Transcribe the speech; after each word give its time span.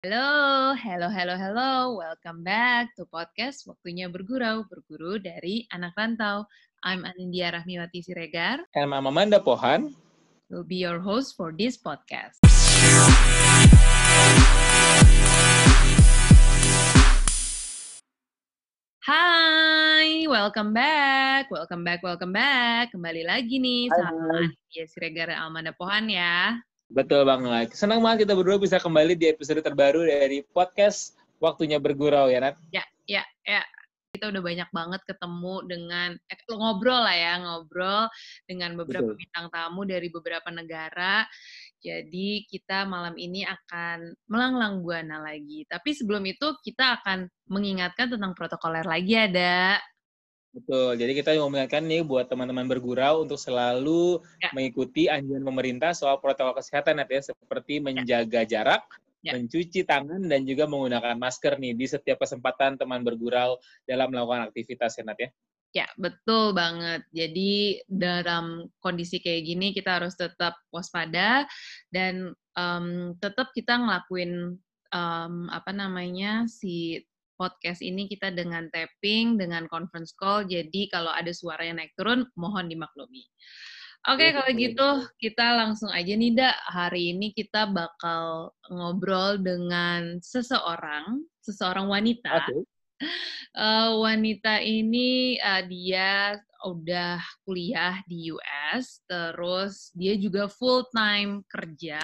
Halo, 0.00 0.72
hello, 0.80 1.12
hello, 1.12 1.36
hello. 1.36 1.72
Welcome 2.00 2.40
back 2.40 2.96
to 2.96 3.04
podcast 3.04 3.68
Waktunya 3.68 4.08
Bergurau, 4.08 4.64
berguru 4.64 5.20
dari 5.20 5.68
anak 5.68 5.92
rantau. 5.92 6.48
I'm 6.80 7.04
Anindya 7.04 7.52
Rahmiwati 7.52 8.00
Siregar. 8.00 8.64
And 8.72 8.96
I'm 8.96 9.04
Amanda 9.04 9.44
Pohan. 9.44 9.92
Will 10.48 10.64
be 10.64 10.80
your 10.80 11.04
host 11.04 11.36
for 11.36 11.52
this 11.52 11.76
podcast. 11.76 12.40
Hai, 19.04 20.24
welcome 20.24 20.72
back, 20.72 21.52
welcome 21.52 21.84
back, 21.84 22.00
welcome 22.00 22.32
back. 22.32 22.88
Kembali 22.96 23.28
lagi 23.28 23.60
nih 23.60 23.92
Hai, 23.92 24.00
sama. 24.00 24.48
Anindya 24.48 24.84
Siregar 24.88 25.28
dan 25.28 25.44
Amanda 25.44 25.76
Pohan 25.76 26.08
ya. 26.08 26.56
Betul 26.90 27.22
banget. 27.22 27.70
Senang 27.78 28.02
banget 28.02 28.26
kita 28.26 28.34
berdua 28.34 28.58
bisa 28.58 28.82
kembali 28.82 29.14
di 29.14 29.30
episode 29.30 29.62
terbaru 29.62 30.02
dari 30.02 30.42
podcast 30.42 31.14
Waktunya 31.38 31.78
Bergurau 31.78 32.26
ya, 32.26 32.42
Nat. 32.42 32.58
Ya, 32.74 32.82
ya, 33.06 33.22
ya. 33.46 33.62
Kita 34.10 34.26
udah 34.26 34.42
banyak 34.42 34.70
banget 34.74 35.00
ketemu 35.06 35.54
dengan 35.70 36.18
eh, 36.18 36.38
ngobrol 36.50 36.98
lah 36.98 37.14
ya, 37.14 37.38
ngobrol 37.38 38.10
dengan 38.42 38.74
beberapa 38.74 39.14
Betul. 39.14 39.22
bintang 39.22 39.46
tamu 39.54 39.86
dari 39.86 40.10
beberapa 40.10 40.50
negara. 40.50 41.22
Jadi 41.78 42.44
kita 42.50 42.90
malam 42.90 43.14
ini 43.14 43.46
akan 43.46 44.10
melanglang 44.26 44.82
buana 44.82 45.22
lagi. 45.22 45.62
Tapi 45.70 45.94
sebelum 45.94 46.26
itu 46.26 46.58
kita 46.66 47.00
akan 47.00 47.30
mengingatkan 47.46 48.10
tentang 48.10 48.34
protokoler 48.34 48.82
lagi 48.82 49.14
ada. 49.14 49.78
Betul. 50.54 50.98
Jadi 50.98 51.12
kita 51.14 51.30
mau 51.38 51.46
mengingatkan 51.46 51.86
nih 51.86 52.02
buat 52.02 52.26
teman-teman 52.26 52.66
bergurau 52.66 53.22
untuk 53.22 53.38
selalu 53.38 54.18
Ya. 54.42 54.50
mengikuti 54.50 55.06
anjuran 55.06 55.46
pemerintah 55.46 55.94
soal 55.94 56.18
protokol 56.18 56.58
kesehatan, 56.58 56.98
ya. 57.06 57.22
Seperti 57.22 57.78
menjaga 57.78 58.42
jarak, 58.42 58.82
Ya. 59.22 59.38
mencuci 59.38 59.86
tangan, 59.86 60.26
dan 60.26 60.42
juga 60.42 60.66
menggunakan 60.66 61.14
masker 61.14 61.54
nih 61.62 61.78
di 61.78 61.86
setiap 61.86 62.18
kesempatan 62.26 62.74
teman 62.82 63.06
bergurau 63.06 63.62
dalam 63.86 64.10
melakukan 64.10 64.50
aktivitas, 64.50 64.98
ya, 64.98 65.06
Nat, 65.06 65.18
ya. 65.22 65.30
Ya, 65.70 65.86
betul 65.94 66.50
banget. 66.50 67.06
Jadi 67.14 67.78
dalam 67.86 68.66
kondisi 68.82 69.22
kayak 69.22 69.46
gini 69.46 69.70
kita 69.70 70.02
harus 70.02 70.18
tetap 70.18 70.58
waspada 70.74 71.46
dan 71.94 72.34
em, 72.58 73.14
tetap 73.22 73.54
kita 73.54 73.78
ngelakuin 73.78 74.58
em, 74.90 75.34
apa 75.46 75.70
namanya 75.70 76.50
si 76.50 76.98
podcast 77.40 77.80
ini 77.80 78.04
kita 78.04 78.28
dengan 78.36 78.68
tapping, 78.68 79.40
dengan 79.40 79.64
conference 79.72 80.12
call. 80.12 80.44
Jadi 80.44 80.92
kalau 80.92 81.08
ada 81.08 81.32
suara 81.32 81.64
yang 81.64 81.80
naik 81.80 81.96
turun, 81.96 82.28
mohon 82.36 82.68
dimaklumi. 82.68 83.24
Oke, 84.08 84.28
Iya, 84.28 84.36
kalau 84.36 84.50
gitu 84.56 84.88
kita 85.16 85.46
langsung 85.56 85.88
aja 85.92 86.12
nih, 86.12 86.32
Da. 86.36 86.52
Hari 86.68 87.16
ini 87.16 87.32
kita 87.32 87.68
bakal 87.68 88.52
ngobrol 88.68 89.40
dengan 89.40 90.20
seseorang, 90.20 91.24
seseorang 91.40 91.88
wanita. 91.88 92.44
Oke. 92.44 92.64
Eh, 93.50 93.90
wanita 93.98 94.62
ini 94.62 95.40
eh, 95.40 95.62
dia 95.66 96.38
udah 96.60 97.16
kuliah 97.48 98.04
di 98.04 98.28
US, 98.30 99.00
terus 99.08 99.88
dia 99.96 100.12
juga 100.20 100.44
full 100.44 100.84
time 100.92 101.40
kerja, 101.48 101.96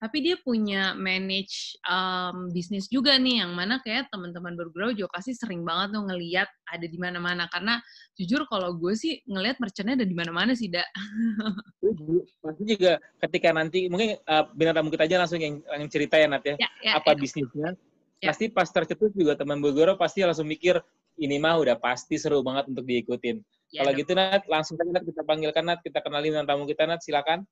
tapi 0.00 0.24
dia 0.24 0.40
punya 0.40 0.96
manage 0.96 1.76
um, 1.84 2.48
bisnis 2.50 2.88
juga 2.88 3.20
nih, 3.20 3.44
yang 3.44 3.52
mana 3.52 3.84
kayak 3.84 4.08
teman-teman 4.08 4.56
bergurau 4.56 4.96
juga 4.96 5.12
pasti 5.12 5.36
sering 5.36 5.60
banget 5.62 5.92
tuh 5.92 6.08
ngeliat 6.08 6.48
ada 6.72 6.86
di 6.88 6.98
mana-mana. 6.98 7.44
Karena 7.52 7.78
jujur 8.16 8.48
kalau 8.48 8.72
gue 8.80 8.96
sih 8.96 9.20
ngeliat 9.28 9.60
merchantnya 9.60 10.00
ada 10.00 10.08
di 10.08 10.16
mana-mana 10.16 10.56
sih, 10.56 10.72
Da. 10.72 10.82
Setuju. 11.84 12.24
Pasti 12.40 12.62
juga 12.64 12.96
ketika 13.20 13.48
nanti, 13.52 13.92
mungkin 13.92 14.16
uh, 14.24 14.48
bintang 14.56 14.80
tamu 14.80 14.88
kita 14.88 15.04
aja 15.04 15.16
langsung 15.20 15.38
yang, 15.38 15.60
yang 15.60 15.88
cerita 15.92 16.16
ya, 16.16 16.26
Nat, 16.32 16.42
ya. 16.48 16.56
Ya, 16.56 16.70
ya, 16.80 16.92
apa 16.96 17.12
ya. 17.12 17.20
bisnisnya. 17.20 17.76
Ya. 18.22 18.30
Pasti 18.30 18.46
pas 18.46 18.70
tercetus 18.70 19.10
juga 19.18 19.34
teman 19.34 19.58
bergurau 19.58 19.98
pasti 19.98 20.22
langsung 20.22 20.46
mikir, 20.46 20.78
ini 21.18 21.42
mah 21.42 21.58
udah 21.58 21.74
pasti 21.74 22.14
seru 22.14 22.38
banget 22.38 22.70
untuk 22.70 22.86
diikutin. 22.86 23.42
Ya, 23.74 23.82
Kalau 23.82 23.90
gitu 23.98 24.14
Nat, 24.14 24.46
langsung 24.46 24.78
saja 24.78 24.94
Nat, 24.94 25.02
kita 25.02 25.26
panggilkan 25.26 25.66
Nat, 25.66 25.82
kita 25.82 25.98
kenalin 25.98 26.38
dengan 26.38 26.46
tamu 26.46 26.62
kita 26.62 26.86
Nat, 26.86 27.02
silakan. 27.02 27.42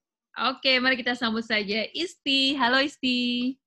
Oke, 0.55 0.79
mari 0.79 0.95
kita 0.95 1.19
sambut 1.19 1.43
saja 1.43 1.91
Isti. 1.91 2.55
Halo 2.55 2.79
Isti. 2.79 3.59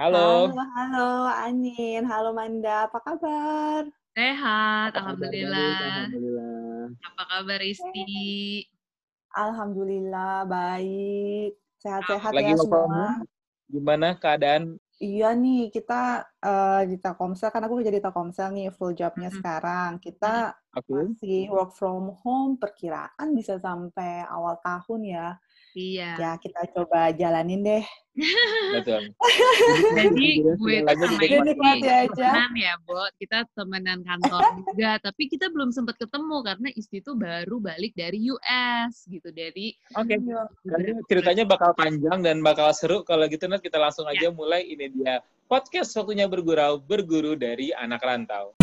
Halo. 0.00 0.48
Halo, 0.48 0.64
halo 0.72 1.10
Anin, 1.28 2.08
halo 2.08 2.32
Manda, 2.32 2.88
apa 2.88 3.04
kabar? 3.04 3.84
Sehat, 4.16 4.96
Apa 4.96 5.04
alhamdulillah. 5.04 6.08
Apa 7.04 7.22
kabar 7.28 7.60
Isti? 7.60 8.64
Alhamdulillah 9.28 10.48
baik, 10.48 11.52
sehat-sehat 11.84 12.32
Lagi 12.32 12.56
ya 12.56 12.64
semua. 12.64 13.20
Gimana 13.68 14.16
keadaan? 14.16 14.80
Iya 15.02 15.26
nih, 15.42 15.58
kita 15.74 15.94
eh, 16.46 16.86
di 16.90 16.94
Telkomsel, 17.02 17.50
kan 17.54 17.62
aku 17.66 17.74
kerja 17.78 17.92
di 17.96 18.02
Telkomsel 18.04 18.48
nih, 18.56 18.66
full 18.76 18.92
jobnya 19.00 19.28
Mm-mm. 19.32 19.38
sekarang. 19.38 19.90
Kita 20.04 20.26
Oke. 20.76 21.16
masih 21.18 21.50
work 21.54 21.70
from 21.78 22.02
home, 22.22 22.52
perkiraan 22.62 23.28
bisa 23.38 23.54
sampai 23.66 24.22
awal 24.34 24.54
tahun 24.62 25.00
ya. 25.14 25.22
Iya. 25.74 26.10
Ya, 26.16 26.30
kita 26.38 26.70
coba 26.70 27.10
jalanin 27.10 27.66
deh. 27.66 27.84
Betul. 28.78 29.10
Jadi 29.98 30.28
gue 30.54 30.76
sama 30.86 31.06
nikmati 31.18 31.82
aja. 31.90 32.06
temenan 32.14 32.52
ya, 32.54 32.74
Bo. 32.86 33.02
Kita 33.18 33.42
temenan 33.58 34.06
kantor 34.06 34.42
juga, 34.70 35.02
tapi 35.02 35.26
kita 35.26 35.50
belum 35.50 35.74
sempat 35.74 35.98
ketemu 35.98 36.36
karena 36.46 36.68
Isti 36.78 37.02
tuh 37.02 37.18
baru 37.18 37.58
balik 37.58 37.98
dari 37.98 38.30
US 38.30 39.02
gitu. 39.10 39.34
Dari 39.34 39.74
Oke. 39.98 40.14
Iya. 40.14 40.46
Kali 40.62 40.84
ini 40.94 41.02
ceritanya 41.10 41.42
bakal 41.42 41.74
panjang 41.74 42.22
dan 42.22 42.38
bakal 42.38 42.70
seru. 42.70 43.02
Kalau 43.02 43.26
gitu 43.26 43.50
Nat, 43.50 43.58
kita 43.58 43.76
langsung 43.82 44.06
Ya. 44.06 44.14
aja 44.14 44.28
mulai. 44.30 44.62
Ini 44.62 44.94
dia 44.94 45.18
podcast 45.50 45.90
waktunya 45.98 46.30
bergurau, 46.30 46.78
berguru 46.78 47.34
dari 47.34 47.74
anak 47.74 47.98
rantau. 47.98 48.54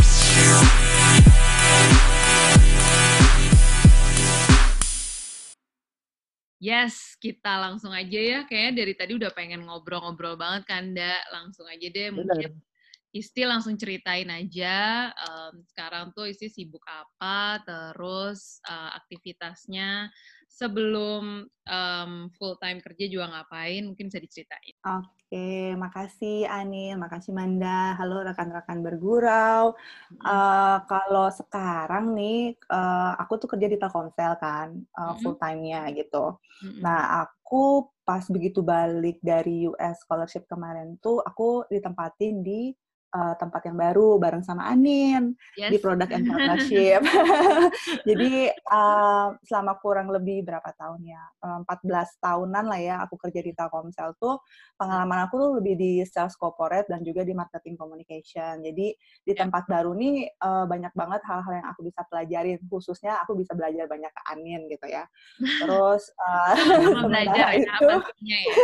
Yes, 6.62 7.18
kita 7.18 7.58
langsung 7.58 7.90
aja 7.90 8.20
ya. 8.22 8.40
Kayaknya 8.46 8.86
dari 8.86 8.94
tadi 8.94 9.12
udah 9.18 9.34
pengen 9.34 9.66
ngobrol-ngobrol 9.66 10.38
banget 10.38 10.70
kan, 10.70 10.94
Da. 10.94 11.18
Langsung 11.34 11.66
aja 11.66 11.90
deh, 11.90 12.14
mungkin 12.14 12.62
Isti 13.12 13.44
langsung 13.44 13.76
ceritain 13.82 14.30
aja. 14.30 15.10
em, 15.10 15.66
sekarang 15.74 16.14
tuh 16.14 16.30
Isti 16.30 16.54
sibuk 16.54 16.86
apa, 16.86 17.60
terus 17.66 18.62
eh, 18.70 18.92
aktivitasnya 18.94 20.14
sebelum 20.52 21.48
em, 21.66 22.12
full 22.36 22.56
time 22.60 22.80
kerja 22.84 23.06
juga 23.08 23.26
ngapain, 23.32 23.88
mungkin 23.88 24.12
bisa 24.12 24.20
diceritain. 24.20 24.76
Oke, 24.82 25.78
makasih 25.78 26.50
Anin, 26.50 26.98
makasih 26.98 27.32
Manda. 27.38 27.94
Halo 28.02 28.26
rekan-rekan 28.26 28.82
bergurau. 28.82 29.78
Eh, 30.26 30.78
kalau 30.90 31.30
sekarang 31.30 32.18
nih, 32.18 32.58
eh, 32.58 33.12
aku 33.22 33.34
tuh 33.42 33.48
kerja 33.54 33.68
di 33.70 33.78
Telkomsel 33.78 34.34
kan, 34.42 34.70
eh, 34.74 35.14
Mm-mm. 35.14 35.22
full 35.22 35.38
time-nya 35.38 35.86
gitu. 35.94 36.42
Mm-mm. 36.66 36.82
Nah, 36.82 37.26
aku 37.26 37.94
pas 38.02 38.26
begitu 38.26 38.66
balik 38.66 39.22
dari 39.22 39.70
US 39.70 40.02
scholarship 40.02 40.50
kemarin 40.50 40.98
tuh, 40.98 41.22
aku 41.22 41.70
ditempatin 41.70 42.42
di 42.42 42.74
eh, 43.12 43.34
tempat 43.36 43.62
yang 43.68 43.78
baru 43.78 44.16
bareng 44.18 44.42
sama 44.42 44.68
Anin 44.68 45.36
Yes. 45.60 45.72
di 45.72 45.78
product 45.84 46.12
and 46.16 46.26
partnership. 46.26 47.00
Jadi 48.10 48.48
eh, 48.50 49.28
selama 49.44 49.76
kurang 49.78 50.08
lebih 50.10 50.48
berapa 50.48 50.72
tahun 50.74 51.04
ya? 51.04 51.24
Eh, 51.44 51.60
14 51.68 52.18
tahunan 52.18 52.66
lah 52.66 52.80
ya 52.80 52.96
aku 53.04 53.20
kerja 53.20 53.44
di 53.44 53.52
Telkomsel 53.52 54.16
tuh 54.16 54.40
pengalaman 54.80 55.28
aku 55.28 55.36
tuh 55.38 55.52
lebih 55.62 55.76
di 55.78 55.92
sales 56.08 56.34
corporate 56.36 56.88
dan 56.90 57.04
juga 57.04 57.22
di 57.22 57.36
marketing 57.36 57.76
communication. 57.76 58.64
Jadi 58.64 58.96
di 59.22 59.32
Ya. 59.32 59.44
tempat 59.48 59.68
baru 59.68 59.92
nih 59.94 60.28
eh, 60.32 60.66
banyak 60.68 60.94
banget 60.96 61.22
hal-hal 61.28 61.54
yang 61.62 61.68
aku 61.70 61.84
bisa 61.84 62.02
pelajarin. 62.08 62.60
Khususnya 62.66 63.20
aku 63.22 63.36
bisa 63.36 63.52
belajar 63.54 63.86
banyak 63.86 64.10
ke 64.10 64.22
Anin 64.32 64.66
gitu 64.72 64.88
ya. 64.88 65.04
Terus 65.60 66.08
Sama 66.82 67.08
belajar 67.08 67.54
ya, 67.54 67.60
itu 67.60 67.86
pastinya 68.02 68.38
ya. 68.40 68.56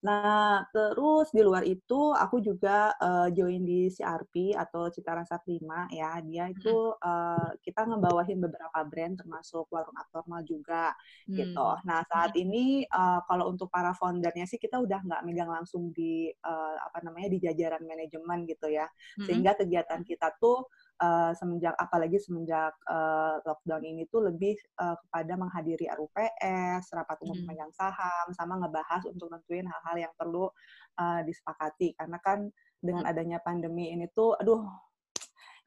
Nah, 0.00 0.64
terus 0.72 1.28
di 1.28 1.44
luar 1.44 1.60
itu 1.68 2.16
aku 2.16 2.40
juga 2.40 2.96
eh, 2.96 3.28
join 3.36 3.60
di 3.60 3.92
CRP 3.92 4.56
atau 4.56 4.88
Cita 4.88 5.12
Rasa 5.12 5.36
Prima 5.44 5.84
ya. 5.92 6.16
Dia 6.24 6.48
itu 6.48 6.96
eh, 6.96 7.50
kita 7.60 7.84
ngebawahin 7.84 8.40
beberapa 8.40 8.80
brand 8.88 9.20
termasuk 9.20 9.68
warung 9.68 9.92
abnormal 10.00 10.40
juga 10.48 10.96
gitu. 11.28 11.60
Hmm. 11.60 11.84
Nah, 11.84 12.00
saat 12.08 12.32
ini 12.40 12.88
eh, 12.88 13.20
kalau 13.28 13.52
untuk 13.52 13.68
para 13.68 13.92
foundernya 13.92 14.48
sih 14.48 14.56
kita 14.56 14.80
udah 14.80 15.04
nggak 15.04 15.22
megang 15.28 15.52
langsung 15.52 15.92
di 15.92 16.32
eh, 16.32 16.76
apa 16.80 17.04
namanya 17.04 17.28
di 17.36 17.38
jajaran 17.44 17.84
manajemen 17.84 18.48
gitu 18.48 18.72
ya. 18.72 18.88
Mm-mm. 19.20 19.24
Sehingga 19.28 19.52
kegiatan 19.60 20.00
kita 20.00 20.32
tuh 20.40 20.64
eh, 21.00 21.32
semenjak 21.34 21.74
apalagi 21.80 22.20
semenjak 22.20 22.76
eh, 22.86 23.34
lockdown 23.42 23.82
ini 23.84 24.04
tuh 24.12 24.28
lebih 24.28 24.54
eh, 24.56 24.96
kepada 25.06 25.32
menghadiri 25.40 25.88
RUPS, 25.96 26.92
rapat 26.92 27.16
umum 27.24 27.34
Hmm. 27.40 27.48
pemegang 27.48 27.72
saham, 27.72 28.26
sama 28.36 28.60
ngebahas 28.60 29.02
untuk 29.08 29.32
nentuin 29.32 29.64
hal-hal 29.64 29.96
yang 30.08 30.12
perlu 30.14 30.52
eh, 31.00 31.20
disepakati. 31.24 31.96
Karena 31.96 32.18
kan 32.20 32.46
dengan 32.80 33.04
adanya 33.08 33.40
pandemi 33.40 33.92
ini 33.92 34.08
tuh, 34.12 34.36
aduh, 34.40 34.64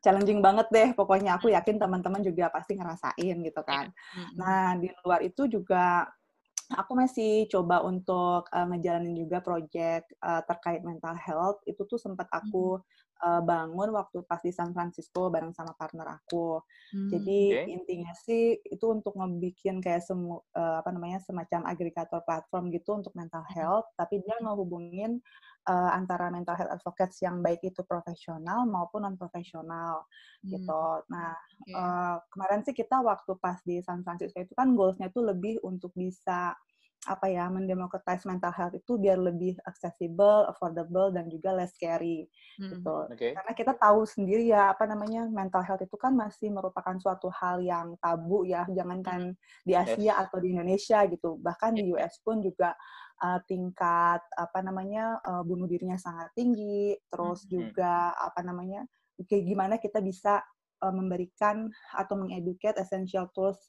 challenging 0.03 0.44
banget 0.44 0.68
deh. 0.69 0.89
Pokoknya 0.94 1.39
aku 1.39 1.50
yakin 1.53 1.79
teman-teman 1.79 2.21
juga 2.21 2.51
pasti 2.51 2.75
ngerasain 2.75 3.36
gitu 3.41 3.62
kan. 3.63 3.89
Mm-mm. 4.13 4.36
Nah, 4.38 4.75
di 4.77 4.91
luar 5.06 5.24
itu 5.24 5.47
juga 5.47 6.06
aku 6.74 6.91
masih 6.97 7.45
coba 7.47 7.79
untuk 7.86 8.50
uh, 8.51 8.65
ngejalanin 8.68 9.15
juga 9.15 9.39
project 9.39 10.12
uh, 10.19 10.41
terkait 10.44 10.81
mental 10.83 11.15
health. 11.15 11.59
Itu 11.63 11.88
tuh 11.88 12.00
sempat 12.01 12.27
aku 12.33 12.81
uh, 13.21 13.42
bangun 13.44 13.94
waktu 13.94 14.25
pas 14.25 14.42
di 14.42 14.50
San 14.50 14.74
Francisco 14.74 15.30
bareng 15.30 15.54
sama 15.54 15.77
partner 15.77 16.18
aku. 16.18 16.57
Hmm. 16.89 17.10
Jadi 17.12 17.39
okay. 17.54 17.69
intinya 17.69 18.13
sih 18.18 18.57
itu 18.63 18.86
untuk 18.89 19.13
ngebikin 19.19 19.83
kayak 19.83 20.01
semu 20.01 20.42
uh, 20.56 20.81
apa 20.81 20.89
namanya 20.89 21.21
semacam 21.21 21.69
agregator 21.69 22.21
platform 22.25 22.74
gitu 22.74 22.98
untuk 22.98 23.13
mental 23.13 23.45
health, 23.54 23.88
tapi 23.94 24.24
dia 24.25 24.36
ngehubungin 24.42 25.21
uh, 25.69 25.92
antara 25.94 26.27
mental 26.33 26.57
health 26.57 26.74
advocates 26.74 27.21
yang 27.24 27.39
baik 27.39 27.63
itu 27.63 27.81
profesional 27.86 28.65
maupun 28.68 29.06
non 29.06 29.15
profesional 29.15 30.04
hmm. 30.44 30.50
gitu. 30.50 30.83
Nah 31.12 31.36
okay. 31.36 31.74
uh, 31.75 32.18
kemarin 32.33 32.62
sih 32.65 32.75
kita 32.75 33.00
waktu 33.00 33.31
pas 33.39 33.60
di 33.63 33.80
San 33.86 34.01
Francisco 34.01 34.39
itu 34.39 34.54
kan 34.56 34.74
goalsnya 34.74 35.12
itu 35.12 35.21
lebih 35.24 35.62
untuk 35.63 35.92
bisa 35.95 36.56
apa 37.03 37.27
ya 37.27 37.51
mendemokratis 37.51 38.23
mental 38.23 38.51
health 38.55 38.75
itu 38.75 38.95
biar 38.95 39.19
lebih 39.19 39.59
accessible, 39.67 40.47
affordable 40.47 41.11
dan 41.11 41.27
juga 41.27 41.51
less 41.51 41.75
scary 41.75 42.27
hmm. 42.59 42.71
gitu. 42.79 42.95
Okay. 43.11 43.35
Karena 43.35 43.53
kita 43.55 43.73
tahu 43.75 44.07
sendiri 44.07 44.47
ya 44.47 44.71
apa 44.71 44.88
namanya 44.88 45.27
mental 45.27 45.63
health 45.67 45.83
itu 45.83 45.95
kan 46.00 46.15
masih 46.15 46.51
merupakan 46.51 46.95
suatu 47.00 47.27
hal 47.33 47.59
yang 47.59 48.00
tabu 48.00 48.47
ya, 48.47 48.63
jangankan 48.71 49.35
di 49.67 49.75
Asia 49.75 50.15
yes. 50.15 50.21
atau 50.27 50.38
di 50.39 50.55
Indonesia 50.55 51.00
gitu. 51.11 51.35
Bahkan 51.44 51.71
di 51.75 51.91
US 51.91 52.23
pun 52.23 52.39
juga 52.39 52.71
uh, 53.19 53.39
tingkat 53.47 54.23
apa 54.39 54.59
namanya 54.63 55.19
uh, 55.27 55.44
bunuh 55.44 55.67
dirinya 55.67 56.00
sangat 56.00 56.31
tinggi, 56.35 56.95
terus 57.11 57.44
hmm. 57.44 57.50
juga 57.51 58.15
apa 58.15 58.39
namanya 58.44 58.88
kayak 59.27 59.44
gimana 59.44 59.75
kita 59.77 60.00
bisa 60.00 60.39
uh, 60.83 60.94
memberikan 60.94 61.67
atau 61.95 62.15
mengeduket 62.19 62.79
essential 62.79 63.27
tools 63.35 63.59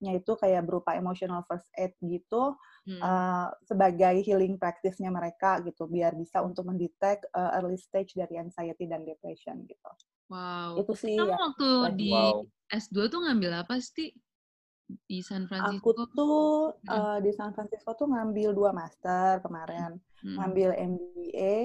nya 0.00 0.16
itu 0.16 0.32
kayak 0.32 0.64
berupa 0.64 0.96
emotional 0.96 1.44
first 1.44 1.68
aid 1.76 1.92
gitu 2.00 2.56
hmm. 2.88 3.00
uh, 3.04 3.52
sebagai 3.68 4.24
healing 4.24 4.56
practice-nya 4.56 5.12
mereka 5.12 5.60
gitu 5.60 5.84
biar 5.84 6.16
bisa 6.16 6.40
untuk 6.40 6.64
mendetek 6.72 7.28
uh, 7.36 7.60
early 7.60 7.76
stage 7.76 8.16
dari 8.16 8.40
anxiety 8.40 8.88
dan 8.88 9.04
depression 9.04 9.60
gitu. 9.68 9.90
Wow. 10.32 10.80
Itu 10.80 10.92
sih 10.96 11.20
Kamu 11.20 11.30
ya. 11.30 11.36
waktu 11.36 11.70
di 12.00 12.10
wow. 12.16 12.40
S2 12.72 12.96
tuh 13.12 13.20
ngambil 13.28 13.66
apa 13.66 13.76
sih 13.82 14.14
di 15.06 15.22
San 15.22 15.46
Francisco? 15.46 15.90
Aku 15.90 15.90
tuh 16.16 16.74
hmm. 16.74 16.90
uh, 16.90 17.18
di 17.20 17.30
San 17.36 17.52
Francisco 17.52 17.92
tuh 17.94 18.08
ngambil 18.08 18.56
dua 18.56 18.70
master 18.72 19.44
kemarin. 19.44 20.00
Hmm. 20.24 20.36
Ngambil 20.40 20.70
MBA 20.80 21.56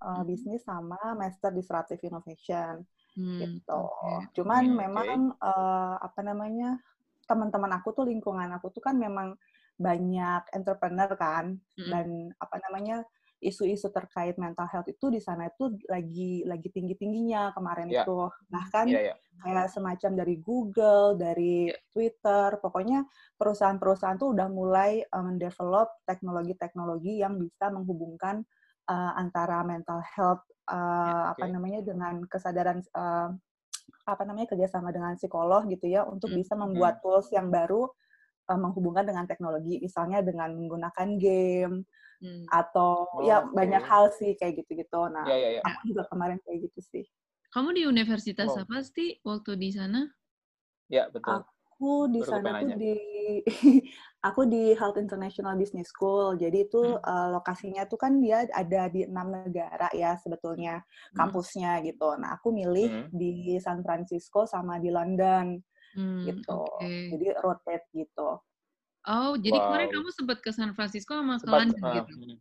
uh, 0.00 0.22
hmm. 0.22 0.24
bisnis 0.24 0.62
sama 0.64 0.98
master 1.18 1.52
disruptive 1.52 2.00
innovation. 2.02 2.82
Hmm. 3.12 3.44
gitu. 3.44 3.82
Okay. 3.92 4.40
Cuman 4.40 4.72
okay. 4.72 4.78
memang 4.88 5.20
uh, 5.36 6.00
apa 6.00 6.20
namanya 6.24 6.80
teman-teman 7.26 7.72
aku 7.78 7.94
tuh 7.94 8.04
lingkungan 8.08 8.50
aku 8.56 8.70
tuh 8.74 8.82
kan 8.82 8.98
memang 8.98 9.34
banyak 9.78 10.42
entrepreneur 10.52 11.10
kan 11.16 11.56
mm-hmm. 11.56 11.90
dan 11.90 12.06
apa 12.38 12.56
namanya 12.68 12.96
isu-isu 13.42 13.90
terkait 13.90 14.38
mental 14.38 14.70
health 14.70 14.86
itu 14.86 15.10
di 15.10 15.18
sana 15.18 15.50
itu 15.50 15.74
lagi 15.90 16.46
lagi 16.46 16.70
tinggi 16.70 16.94
tingginya 16.94 17.50
kemarin 17.50 17.90
yeah. 17.90 18.06
itu 18.06 18.18
bahkan 18.46 18.86
yeah, 18.86 19.02
yeah. 19.10 19.16
kayak 19.42 19.66
semacam 19.74 20.10
dari 20.14 20.36
Google 20.38 21.18
dari 21.18 21.74
yeah. 21.74 21.82
Twitter 21.90 22.62
pokoknya 22.62 23.02
perusahaan-perusahaan 23.34 24.16
tuh 24.22 24.30
udah 24.38 24.46
mulai 24.46 25.02
uh, 25.02 25.24
mendevelop 25.26 25.90
teknologi-teknologi 26.06 27.18
yang 27.18 27.34
bisa 27.34 27.74
menghubungkan 27.74 28.46
uh, 28.86 29.12
antara 29.18 29.66
mental 29.66 29.98
health 30.06 30.46
uh, 30.70 30.78
yeah, 30.78 31.22
okay. 31.34 31.42
apa 31.42 31.44
namanya 31.50 31.80
dengan 31.82 32.22
kesadaran 32.30 32.78
uh, 32.94 33.34
apa 34.02 34.22
namanya 34.26 34.50
kerjasama 34.50 34.90
dengan 34.90 35.14
psikolog 35.14 35.66
gitu 35.70 35.86
ya 35.86 36.02
untuk 36.02 36.34
hmm. 36.34 36.38
bisa 36.42 36.58
membuat 36.58 36.98
hmm. 36.98 37.02
tools 37.06 37.28
yang 37.30 37.48
baru 37.54 37.86
uh, 38.50 38.58
menghubungkan 38.58 39.06
dengan 39.06 39.24
teknologi 39.30 39.78
misalnya 39.78 40.20
dengan 40.20 40.50
menggunakan 40.58 41.08
game 41.22 41.86
hmm. 42.18 42.44
atau 42.50 43.06
oh, 43.06 43.22
ya 43.22 43.46
okay. 43.46 43.54
banyak 43.54 43.82
hal 43.86 44.04
sih 44.14 44.34
kayak 44.34 44.62
gitu-gitu. 44.62 45.00
Nah, 45.10 45.26
ya, 45.30 45.36
ya, 45.38 45.50
ya. 45.58 45.62
aku 45.62 45.94
juga 45.94 46.02
kemarin 46.10 46.38
kayak 46.42 46.70
gitu 46.70 46.80
sih. 46.82 47.04
Kamu 47.52 47.76
di 47.76 47.84
universitas 47.84 48.48
oh. 48.56 48.64
apa 48.64 48.80
sih 48.82 49.20
waktu 49.22 49.60
di 49.60 49.70
sana? 49.70 50.08
Ya, 50.88 51.06
betul. 51.12 51.44
Aku 51.82 52.06
di 52.06 52.22
Baru 52.22 52.30
sana 52.30 52.62
tuh 52.62 52.78
di 52.78 52.94
aku 54.28 54.46
di 54.46 54.70
Health 54.78 55.02
International 55.02 55.58
Business 55.58 55.90
School. 55.90 56.38
Jadi 56.38 56.70
itu 56.70 56.78
hmm. 56.78 57.02
uh, 57.02 57.28
lokasinya 57.34 57.82
tuh 57.90 57.98
kan 57.98 58.22
dia 58.22 58.46
ada 58.54 58.86
di 58.86 59.02
enam 59.02 59.34
negara 59.34 59.90
ya 59.90 60.14
sebetulnya 60.14 60.78
hmm. 60.78 61.18
kampusnya 61.18 61.82
gitu. 61.82 62.14
Nah 62.22 62.38
aku 62.38 62.54
milih 62.54 63.10
hmm. 63.10 63.10
di 63.10 63.58
San 63.58 63.82
Francisco 63.82 64.46
sama 64.46 64.78
di 64.78 64.94
London 64.94 65.58
hmm, 65.98 66.22
gitu. 66.30 66.62
Okay. 66.78 67.18
Jadi 67.18 67.26
rotate 67.42 67.90
gitu. 67.90 68.38
Oh, 69.02 69.34
jadi 69.34 69.58
wow. 69.58 69.66
kemarin 69.66 69.88
kamu 69.90 70.08
sempat 70.14 70.38
ke 70.38 70.54
San 70.54 70.70
Francisco 70.78 71.18
sama 71.18 71.42
ke 71.42 71.50
London 71.50 71.82
uh, 71.82 71.94
gitu? 71.98 72.38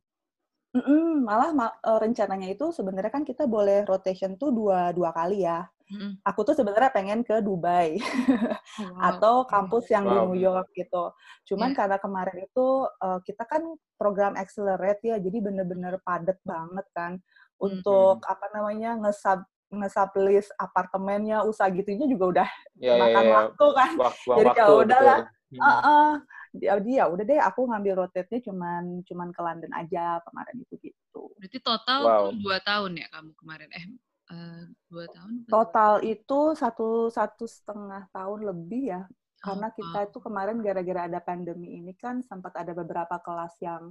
Mm 0.72 0.84
-mm, 0.88 1.10
malah 1.28 1.52
ma 1.52 1.68
uh, 1.68 2.00
rencananya 2.00 2.48
itu 2.48 2.72
sebenarnya 2.72 3.12
kan 3.12 3.28
kita 3.28 3.44
boleh 3.44 3.84
rotation 3.84 4.40
tuh 4.40 4.56
dua 4.56 4.96
dua 4.96 5.12
kali 5.12 5.44
ya. 5.44 5.68
Mm. 5.92 6.24
Aku 6.24 6.48
tuh 6.48 6.56
sebenarnya 6.56 6.88
pengen 6.96 7.20
ke 7.28 7.44
Dubai 7.44 8.00
wow. 8.00 8.96
atau 9.12 9.44
kampus 9.44 9.92
yang 9.92 10.08
wow. 10.08 10.32
di 10.32 10.32
New 10.32 10.40
York 10.40 10.72
gitu. 10.72 11.12
Cuman 11.52 11.76
yeah. 11.76 11.78
karena 11.84 11.98
kemarin 12.00 12.38
itu 12.48 12.88
uh, 12.88 13.20
kita 13.28 13.44
kan 13.44 13.68
program 14.00 14.40
accelerate 14.40 15.04
ya, 15.04 15.20
jadi 15.20 15.44
bener-bener 15.44 16.00
padet 16.08 16.40
banget 16.48 16.88
kan 16.96 17.20
mm. 17.20 17.68
untuk 17.68 18.24
apa 18.24 18.48
namanya 18.56 18.96
ngesub 18.96 19.44
ngesub 19.72 20.12
list 20.24 20.52
apartemennya, 20.56 21.44
usaha 21.44 21.68
gitunya 21.68 22.08
juga 22.08 22.26
udah 22.40 22.50
yeah, 22.80 22.96
ya, 22.96 23.02
makan 23.04 23.12
yeah, 23.12 23.24
yeah. 23.28 23.36
waktu 23.36 23.66
kan. 23.76 23.92
Waktu, 24.00 24.32
jadi 24.40 24.50
kalau 24.56 24.72
ya 24.72 24.84
udahlah, 24.88 25.20
uh, 25.60 25.68
uh, 25.68 26.12
dia, 26.52 26.76
dia 26.84 27.04
udah 27.08 27.24
deh 27.24 27.40
aku 27.40 27.68
ngambil 27.68 28.06
rotate-nya 28.06 28.44
cuman 28.52 29.04
cuman 29.08 29.30
ke 29.32 29.42
London 29.42 29.72
aja 29.72 30.20
kemarin 30.28 30.56
itu 30.60 30.76
gitu. 30.92 31.32
Berarti 31.40 31.60
total 31.64 32.02
wow. 32.04 32.26
dua 32.36 32.58
tahun 32.60 33.00
ya 33.00 33.08
kamu 33.12 33.32
kemarin 33.40 33.70
eh 33.72 33.86
uh, 34.32 34.64
dua 34.92 35.06
tahun? 35.12 35.32
Total 35.48 35.94
itu 36.04 36.40
satu 36.56 37.08
satu 37.08 37.46
setengah 37.48 38.12
tahun 38.12 38.52
lebih 38.52 38.84
ya 38.92 39.02
karena 39.42 39.74
kita 39.74 40.06
itu 40.06 40.18
kemarin 40.22 40.62
gara-gara 40.62 41.10
ada 41.10 41.20
pandemi 41.20 41.82
ini 41.82 41.98
kan 41.98 42.22
sempat 42.22 42.54
ada 42.54 42.78
beberapa 42.78 43.18
kelas 43.26 43.58
yang 43.58 43.90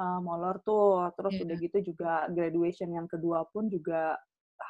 uh, 0.00 0.20
molor 0.24 0.64
tuh 0.64 1.12
terus 1.20 1.36
yeah. 1.36 1.44
udah 1.44 1.56
gitu 1.60 1.78
juga 1.92 2.12
graduation 2.32 2.96
yang 2.96 3.04
kedua 3.04 3.44
pun 3.52 3.68
juga 3.68 4.16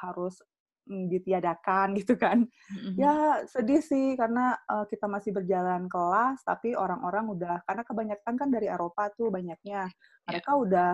harus 0.03 0.43
ditiadakan 0.87 1.93
gitu 1.99 2.15
kan. 2.15 2.47
Mm-hmm. 2.47 2.93
Ya 2.95 3.43
sedih 3.45 3.83
sih 3.83 4.15
karena 4.15 4.55
uh, 4.71 4.87
kita 4.87 5.05
masih 5.05 5.35
berjalan 5.35 5.91
kelas 5.91 6.41
tapi 6.47 6.73
orang-orang 6.73 7.25
udah 7.27 7.55
karena 7.67 7.83
kebanyakan 7.83 8.33
kan 8.39 8.49
dari 8.49 8.67
Eropa 8.71 9.11
tuh 9.13 9.29
banyaknya 9.29 9.91
iya. 9.91 10.25
mereka 10.25 10.51
yeah. 10.55 10.63
udah 10.63 10.91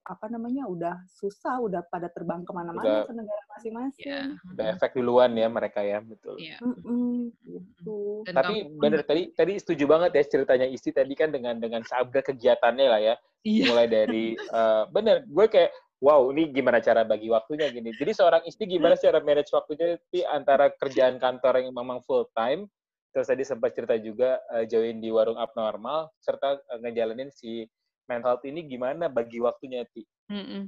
apa 0.00 0.26
namanya 0.32 0.64
udah 0.66 0.96
susah 1.06 1.60
udah 1.60 1.84
pada 1.86 2.08
terbang 2.10 2.42
ke 2.42 2.50
mana-mana 2.50 3.06
ke 3.06 3.12
negara 3.14 3.42
masing-masing. 3.54 4.08
Yeah. 4.10 4.26
Udah 4.50 4.66
efek 4.74 4.96
duluan 4.96 5.36
ya 5.38 5.46
mereka 5.46 5.84
ya 5.84 6.02
betul. 6.02 6.34
Yeah. 6.40 6.58
Mm-mm, 6.64 7.30
gitu. 7.46 8.26
Tapi 8.26 8.74
bener 8.74 9.06
tadi 9.06 9.30
tadi 9.36 9.60
setuju 9.60 9.84
banget 9.86 10.10
ya 10.18 10.24
ceritanya 10.26 10.66
Isti 10.66 10.90
tadi 10.90 11.12
kan 11.14 11.30
dengan 11.30 11.60
dengan 11.60 11.84
sabar 11.86 12.26
kegiatannya 12.26 12.86
lah 12.90 13.00
ya. 13.00 13.14
Yeah. 13.46 13.70
Mulai 13.70 13.86
dari 13.86 14.24
uh, 14.50 14.88
bener 14.90 15.22
gue 15.28 15.46
kayak 15.46 15.70
wow 16.00 16.32
ini 16.32 16.48
gimana 16.50 16.80
cara 16.80 17.04
bagi 17.04 17.28
waktunya 17.28 17.68
gini. 17.68 17.92
Jadi 17.92 18.12
seorang 18.16 18.42
istri 18.48 18.66
gimana 18.66 18.96
cara 18.96 19.20
manage 19.20 19.52
waktunya 19.52 20.00
di 20.08 20.24
antara 20.24 20.72
kerjaan 20.72 21.20
kantor 21.20 21.60
yang 21.60 21.76
memang 21.76 22.00
full 22.02 22.26
time, 22.32 22.66
terus 23.12 23.28
tadi 23.28 23.44
sempat 23.44 23.76
cerita 23.76 23.94
juga 24.00 24.40
uh, 24.50 24.64
join 24.64 24.98
di 24.98 25.12
warung 25.12 25.36
abnormal, 25.36 26.08
serta 26.18 26.56
uh, 26.56 26.78
ngejalanin 26.80 27.28
si 27.30 27.68
mental 28.08 28.40
health 28.40 28.48
ini 28.48 28.66
gimana 28.66 29.06
bagi 29.06 29.38
waktunya 29.38 29.84
ti? 29.92 30.02
Mm 30.32 30.44
-mm. 30.44 30.62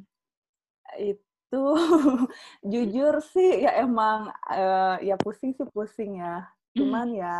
Itu 1.01 1.65
jujur 2.73 3.19
sih 3.25 3.65
ya 3.65 3.83
emang 3.83 4.31
uh, 4.53 4.97
ya 5.01 5.17
pusing 5.17 5.57
sih 5.57 5.67
pusing 5.73 6.21
ya. 6.21 6.45
Cuman 6.77 7.17
mm. 7.17 7.19
ya 7.19 7.37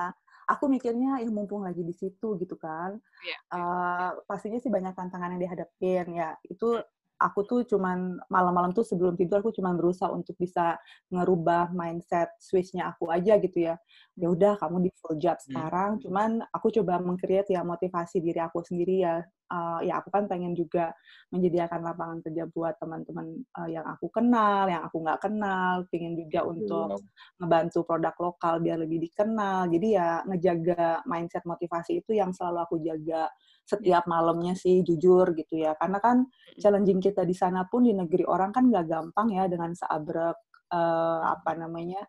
aku 0.49 0.67
mikirnya 0.67 1.23
ya 1.23 1.31
mumpung 1.31 1.63
lagi 1.63 1.85
di 1.87 1.95
situ 1.95 2.41
gitu 2.41 2.57
kan. 2.59 2.99
Yeah. 3.23 3.41
Iya. 3.53 3.57
Uh, 3.57 4.11
pastinya 4.27 4.59
sih 4.59 4.73
banyak 4.73 4.97
tantangan 4.97 5.37
yang 5.37 5.43
dihadapin 5.45 6.07
ya. 6.19 6.35
Itu 6.45 6.83
aku 7.23 7.47
tuh 7.47 7.61
cuman 7.65 8.19
malam-malam 8.27 8.75
tuh 8.75 8.83
sebelum 8.83 9.15
tidur 9.15 9.39
aku 9.41 9.55
cuman 9.55 9.79
berusaha 9.79 10.11
untuk 10.11 10.35
bisa 10.37 10.77
ngerubah 11.15 11.71
mindset 11.71 12.29
switch-nya 12.43 12.91
aku 12.91 13.09
aja 13.09 13.39
gitu 13.39 13.73
ya. 13.73 13.75
Ya 14.19 14.29
hmm. 14.29 14.37
udah 14.37 14.53
kamu 14.59 14.89
di 14.89 14.91
full 14.99 15.17
job 15.23 15.39
hmm. 15.39 15.47
sekarang, 15.47 15.91
hmm. 15.97 16.01
cuman 16.09 16.31
aku 16.51 16.69
coba 16.83 16.99
mengcreate 16.99 17.55
ya 17.55 17.63
motivasi 17.63 18.19
diri 18.19 18.41
aku 18.43 18.61
sendiri 18.67 19.07
ya. 19.07 19.23
Uh, 19.53 19.85
ya 19.85 20.01
aku 20.01 20.09
kan 20.09 20.25
pengen 20.25 20.57
juga 20.57 20.97
menyediakan 21.29 21.85
lapangan 21.85 22.25
kerja 22.25 22.49
buat 22.49 22.81
teman-teman 22.81 23.45
uh, 23.53 23.69
yang 23.69 23.85
aku 23.85 24.09
kenal, 24.09 24.65
yang 24.65 24.81
aku 24.89 25.05
nggak 25.05 25.21
kenal, 25.29 25.85
pengen 25.93 26.17
juga 26.17 26.41
untuk 26.49 27.05
ngebantu 27.37 27.85
produk 27.85 28.17
lokal 28.17 28.65
biar 28.65 28.81
lebih 28.81 29.05
dikenal. 29.05 29.69
Jadi 29.69 29.89
ya 29.93 30.25
ngejaga 30.25 31.05
mindset 31.05 31.45
motivasi 31.45 32.01
itu 32.01 32.17
yang 32.17 32.33
selalu 32.33 32.59
aku 32.65 32.77
jaga 32.81 33.29
setiap 33.69 34.09
malamnya 34.09 34.57
sih 34.57 34.81
jujur 34.81 35.37
gitu 35.37 35.61
ya. 35.61 35.77
Karena 35.77 36.01
kan 36.01 36.25
challenging 36.57 37.05
kita 37.05 37.29
di 37.29 37.37
sana 37.37 37.69
pun 37.69 37.85
di 37.85 37.93
negeri 37.93 38.25
orang 38.25 38.57
kan 38.57 38.73
nggak 38.73 38.89
gampang 38.89 39.37
ya 39.37 39.45
dengan 39.53 39.77
seabrek 39.77 40.41
uh, 40.73 41.21
apa 41.29 41.53
namanya 41.61 42.01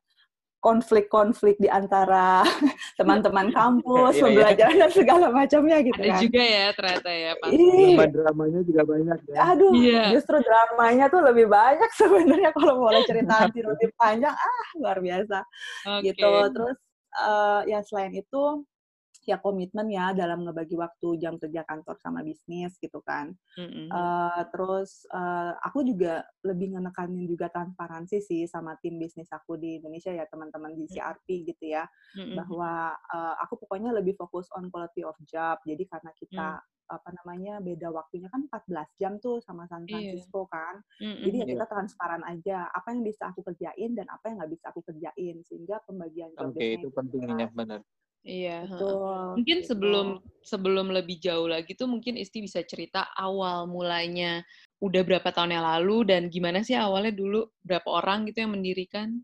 konflik-konflik 0.63 1.59
di 1.59 1.67
antara 1.67 2.47
teman-teman 2.99 3.51
kampus, 3.51 4.15
iya, 4.15 4.17
iya. 4.17 4.23
pembelajaran 4.23 4.75
dan 4.79 4.91
segala 4.95 5.27
macamnya 5.27 5.77
gitu 5.83 5.99
Ada 5.99 6.07
kan. 6.15 6.21
juga 6.23 6.41
ya 6.41 6.65
ternyata 6.71 7.09
ya 7.11 7.31
pasti. 7.35 7.59
Drama 7.59 8.05
dramanya 8.07 8.59
juga 8.63 8.81
banyak 8.87 9.19
ya. 9.27 9.37
Aduh, 9.51 9.73
yeah. 9.75 10.07
justru 10.15 10.39
dramanya 10.39 11.05
tuh 11.11 11.21
lebih 11.21 11.51
banyak 11.51 11.91
sebenarnya 11.99 12.49
kalau 12.55 12.79
mulai 12.79 13.03
cerita 13.03 13.33
anti 13.43 13.59
lebih 13.59 13.91
panjang, 13.99 14.31
ah 14.31 14.67
luar 14.79 14.97
biasa. 15.03 15.43
Okay. 15.83 16.15
Gitu. 16.15 16.31
Terus 16.55 16.77
uh, 17.19 17.61
ya 17.67 17.83
selain 17.83 18.15
itu 18.15 18.63
ya 19.23 19.39
komitmen 19.39 19.87
ya 19.87 20.11
dalam 20.11 20.43
ngebagi 20.43 20.75
waktu 20.75 21.19
jam 21.19 21.39
kerja 21.39 21.63
kantor 21.63 21.95
sama 21.99 22.19
bisnis 22.21 22.75
gitu 22.77 22.99
kan. 23.03 23.31
Mm-hmm. 23.55 23.87
Uh, 23.87 24.41
terus 24.51 25.07
uh, 25.11 25.55
aku 25.63 25.83
juga 25.87 26.27
lebih 26.43 26.75
ngenekanin 26.75 27.25
juga 27.25 27.47
transparansi 27.47 28.19
sih 28.19 28.43
sama 28.45 28.75
tim 28.83 28.99
bisnis 28.99 29.31
aku 29.31 29.55
di 29.55 29.79
Indonesia 29.79 30.11
ya 30.11 30.27
teman-teman 30.27 30.75
di 30.75 30.85
CRP 30.91 31.47
gitu 31.55 31.71
ya, 31.71 31.87
mm-hmm. 32.19 32.35
bahwa 32.35 32.91
uh, 32.95 33.35
aku 33.43 33.63
pokoknya 33.63 33.95
lebih 33.95 34.19
fokus 34.19 34.51
on 34.55 34.67
quality 34.67 35.07
of 35.07 35.15
job. 35.23 35.59
Jadi 35.63 35.83
karena 35.87 36.11
kita 36.15 36.47
mm 36.59 36.71
apa 36.83 37.09
namanya 37.15 37.63
beda 37.63 37.89
waktunya 37.89 38.27
kan 38.27 38.45
14 38.51 38.99
jam 38.99 39.13
tuh 39.17 39.39
sama 39.39 39.65
San 39.71 39.87
iya. 39.87 40.13
Francisco 40.13 40.45
yeah. 40.45 40.51
kan. 40.51 40.75
Mm-hmm. 40.99 41.23
Jadi 41.23 41.37
ya 41.39 41.45
kita 41.55 41.65
transparan 41.65 42.23
aja 42.27 42.57
apa 42.69 42.87
yang 42.91 43.01
bisa 43.01 43.23
aku 43.31 43.41
kerjain 43.41 43.91
dan 43.95 44.07
apa 44.11 44.23
yang 44.29 44.35
nggak 44.43 44.53
bisa 44.53 44.65
aku 44.69 44.81
kerjain 44.83 45.35
sehingga 45.47 45.79
pembagian 45.87 46.29
Oke, 46.37 46.53
okay, 46.53 46.69
itu 46.77 46.87
pentingnya 46.91 47.47
benar. 47.55 47.81
Iya. 48.23 48.65
Betul. 48.67 49.43
Mungkin 49.43 49.57
gitu. 49.61 49.67
sebelum 49.75 50.07
sebelum 50.43 50.87
lebih 50.95 51.19
jauh 51.19 51.47
lagi 51.47 51.75
tuh 51.75 51.91
mungkin 51.91 52.15
Isti 52.15 52.43
bisa 52.43 52.63
cerita 52.63 53.11
awal 53.15 53.67
mulanya 53.67 54.43
udah 54.83 55.01
berapa 55.03 55.31
tahun 55.31 55.55
yang 55.59 55.65
lalu 55.67 55.97
dan 56.07 56.21
gimana 56.27 56.59
sih 56.63 56.75
awalnya 56.75 57.15
dulu 57.15 57.47
berapa 57.63 57.87
orang 57.87 58.27
gitu 58.31 58.43
yang 58.43 58.55
mendirikan? 58.55 59.19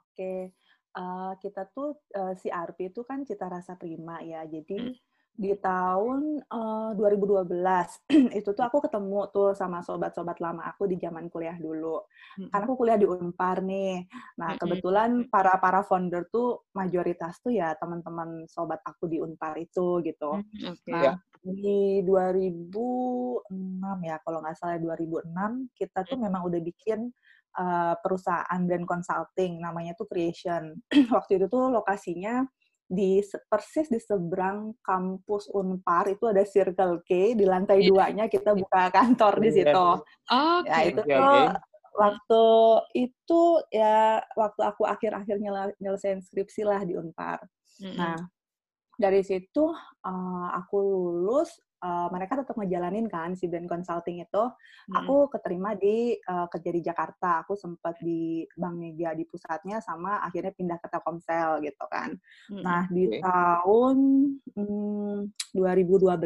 Oke, 0.00 0.52
uh, 0.96 1.32
kita 1.40 1.68
tuh 1.76 2.00
uh, 2.16 2.32
si 2.36 2.48
RP 2.48 2.92
itu 2.92 3.04
kan 3.04 3.24
cita 3.24 3.52
rasa 3.52 3.76
prima 3.76 4.24
ya. 4.24 4.44
Jadi 4.48 4.76
hmm 4.80 4.96
di 5.36 5.52
tahun 5.60 6.40
uh, 6.48 6.96
2012 6.96 7.44
itu 8.40 8.50
tuh 8.56 8.64
aku 8.64 8.80
ketemu 8.80 9.28
tuh 9.28 9.52
sama 9.52 9.84
sobat-sobat 9.84 10.40
lama 10.40 10.64
aku 10.64 10.88
di 10.88 10.96
zaman 10.96 11.28
kuliah 11.28 11.54
dulu. 11.60 12.00
Mm-hmm. 12.00 12.48
Karena 12.48 12.64
aku 12.64 12.74
kuliah 12.80 12.96
di 12.96 13.04
Unpar 13.04 13.60
nih. 13.60 14.08
Nah, 14.40 14.56
kebetulan 14.56 15.28
para 15.28 15.60
para 15.60 15.84
founder 15.84 16.24
tuh 16.32 16.64
mayoritas 16.72 17.36
tuh 17.44 17.52
ya 17.52 17.76
teman-teman 17.76 18.48
sobat 18.48 18.80
aku 18.80 19.12
di 19.12 19.20
Unpar 19.20 19.60
itu 19.60 20.00
gitu. 20.00 20.40
Mm-hmm. 20.40 20.72
Okay. 20.88 20.92
Nah, 20.96 21.14
di 21.46 22.02
2006 22.02 23.46
ya 24.02 24.16
kalau 24.24 24.42
nggak 24.42 24.56
salah 24.58 24.80
2006 24.82 25.30
kita 25.78 26.02
tuh 26.02 26.18
memang 26.18 26.42
udah 26.42 26.58
bikin 26.58 27.12
uh, 27.60 27.94
perusahaan 28.02 28.60
brand 28.64 28.88
consulting 28.88 29.60
namanya 29.60 29.92
tuh 29.92 30.08
Creation. 30.08 30.74
Waktu 31.14 31.38
itu 31.38 31.46
tuh 31.52 31.68
lokasinya 31.68 32.42
di 32.86 33.18
persis 33.50 33.90
di 33.90 33.98
seberang 33.98 34.78
kampus 34.78 35.50
Unpar 35.50 36.06
itu 36.06 36.30
ada 36.30 36.46
Circle 36.46 37.02
K 37.02 37.34
di 37.34 37.42
lantai 37.42 37.82
yeah. 37.82 37.88
duanya 37.90 38.24
kita 38.30 38.54
buka 38.54 38.94
kantor 38.94 39.42
di 39.42 39.50
iya. 39.50 39.56
situ. 39.58 39.88
Oh, 40.30 40.62
okay. 40.62 40.70
Ya 40.70 40.78
itu 40.86 41.00
okay, 41.02 41.16
tuh 41.18 41.26
okay. 41.26 41.46
waktu 41.96 42.44
itu 42.94 43.42
ya 43.74 44.22
waktu 44.38 44.60
aku 44.62 44.82
akhir-akhir 44.86 45.36
nyelesain 45.82 46.22
skripsi 46.22 46.62
lah 46.62 46.86
di 46.86 46.94
Unpar. 46.94 47.42
Mm 47.82 47.90
-hmm. 47.90 47.96
Nah 47.98 48.16
dari 48.96 49.20
situ 49.20 49.70
uh, 50.04 50.48
aku 50.56 50.76
lulus 50.80 51.60
uh, 51.84 52.08
mereka 52.12 52.40
tetap 52.40 52.56
ngejalanin 52.56 53.06
kan 53.06 53.36
si 53.36 53.46
brand 53.46 53.68
consulting 53.68 54.24
itu. 54.24 54.44
Hmm. 54.88 54.94
Aku 55.04 55.28
keterima 55.28 55.76
di 55.76 56.16
uh, 56.16 56.48
kerja 56.48 56.70
di 56.72 56.80
Jakarta. 56.80 57.44
Aku 57.44 57.54
sempat 57.54 58.00
di 58.00 58.44
Bank 58.56 58.76
Mega 58.80 59.12
di 59.12 59.28
pusatnya 59.28 59.84
sama 59.84 60.24
akhirnya 60.24 60.52
pindah 60.56 60.78
ke 60.80 60.88
Telkomsel 60.88 61.60
gitu 61.64 61.84
kan. 61.92 62.16
Hmm. 62.48 62.62
Nah, 62.64 62.82
di 62.88 63.04
okay. 63.08 63.20
tahun 63.20 63.96
hmm, 64.56 65.16
2012 65.52 66.16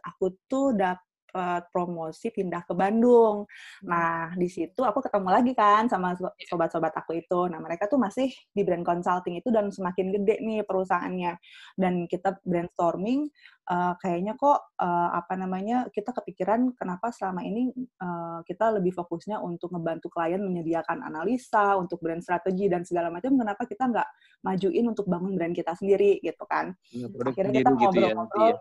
aku 0.00 0.26
tuh 0.48 0.72
dapat 0.76 1.04
dapat 1.36 1.68
promosi 1.74 2.32
pindah 2.32 2.64
ke 2.64 2.72
Bandung. 2.72 3.44
Hmm. 3.84 3.88
Nah, 3.88 4.32
di 4.38 4.48
situ 4.48 4.80
aku 4.80 5.04
ketemu 5.04 5.28
lagi 5.28 5.52
kan 5.52 5.84
sama 5.84 6.16
iya. 6.16 6.32
sobat-sobat 6.48 6.96
aku 6.96 7.20
itu. 7.20 7.50
Nah, 7.52 7.60
mereka 7.60 7.90
tuh 7.90 8.00
masih 8.00 8.32
di 8.54 8.62
brand 8.64 8.86
consulting 8.86 9.36
itu 9.36 9.52
dan 9.52 9.68
semakin 9.68 10.16
gede 10.16 10.40
nih 10.40 10.64
perusahaannya. 10.64 11.36
Dan 11.76 12.08
kita 12.08 12.40
brainstorming, 12.40 13.28
uh, 13.68 13.92
kayaknya 14.00 14.32
kok 14.40 14.72
uh, 14.80 15.10
apa 15.12 15.36
namanya 15.36 15.92
kita 15.92 16.16
kepikiran 16.16 16.72
kenapa 16.72 17.12
selama 17.12 17.44
ini 17.44 17.68
uh, 18.00 18.40
kita 18.48 18.72
lebih 18.80 18.96
fokusnya 18.96 19.36
untuk 19.42 19.76
ngebantu 19.76 20.08
klien 20.08 20.40
menyediakan 20.40 21.04
analisa 21.04 21.76
untuk 21.76 22.00
brand 22.00 22.24
strategi 22.24 22.72
dan 22.72 22.86
segala 22.88 23.12
macam. 23.12 23.36
Kenapa 23.36 23.68
kita 23.68 23.92
nggak 23.92 24.08
majuin 24.40 24.88
untuk 24.88 25.04
bangun 25.04 25.36
brand 25.36 25.52
kita 25.52 25.76
sendiri 25.76 26.16
gitu 26.24 26.48
kan? 26.48 26.72
Ya, 26.88 27.12
Akhirnya 27.12 27.60
kita 27.60 27.70
gitu 27.76 27.98
ya, 28.00 28.14
ngobrol-ngobrol. 28.16 28.48
Ya, 28.48 28.54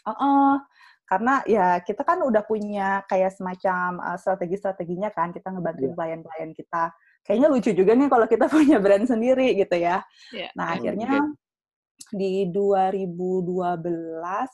uh 0.00 0.12
-uh, 0.16 0.54
karena 1.10 1.42
ya 1.42 1.82
kita 1.82 2.06
kan 2.06 2.22
udah 2.22 2.46
punya 2.46 3.02
kayak 3.10 3.34
semacam 3.34 3.98
uh, 3.98 4.14
strategi-strateginya 4.14 5.10
kan 5.10 5.34
kita 5.34 5.50
ngebantuin 5.50 5.90
yeah. 5.90 5.96
klien-klien 5.98 6.50
kita 6.54 6.94
kayaknya 7.26 7.48
lucu 7.50 7.74
juga 7.74 7.98
nih 7.98 8.06
kalau 8.06 8.26
kita 8.30 8.46
punya 8.54 8.78
brand 8.78 9.10
sendiri 9.10 9.58
gitu 9.58 9.74
ya 9.74 10.06
yeah. 10.30 10.54
nah 10.54 10.78
akhirnya 10.78 11.34
di 12.14 12.46
2012 12.50 13.10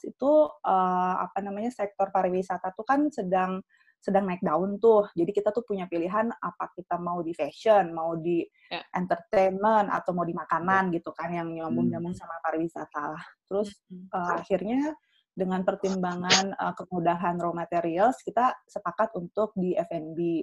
itu 0.09 0.33
uh, 0.49 1.15
apa 1.21 1.39
namanya 1.45 1.73
sektor 1.73 2.09
pariwisata 2.09 2.73
tuh 2.73 2.85
kan 2.85 3.05
sedang 3.13 3.61
sedang 3.97 4.29
naik 4.29 4.45
daun 4.45 4.79
tuh. 4.79 5.09
Jadi 5.19 5.35
kita 5.35 5.51
tuh 5.51 5.67
punya 5.67 5.89
pilihan 5.91 6.31
apa 6.31 6.71
kita 6.77 6.95
mau 7.01 7.25
di 7.25 7.33
fashion, 7.35 7.91
mau 7.91 8.15
di 8.15 8.45
yeah. 8.71 8.85
entertainment 8.95 9.91
atau 9.91 10.15
mau 10.15 10.23
di 10.23 10.37
makanan 10.37 10.93
yeah. 10.93 10.95
gitu 11.01 11.11
kan 11.17 11.33
yang 11.33 11.49
nyambung-nyambung 11.51 12.15
hmm. 12.15 12.21
sama 12.21 12.39
pariwisata. 12.45 13.19
Terus 13.51 13.75
uh, 14.15 14.37
akhirnya 14.37 14.95
dengan 15.37 15.61
pertimbangan 15.61 16.57
uh, 16.57 16.73
kemudahan 16.73 17.37
raw 17.37 17.53
materials, 17.53 18.25
kita 18.25 18.57
sepakat 18.65 19.13
untuk 19.21 19.53
di 19.53 19.77
F&B. 19.77 20.41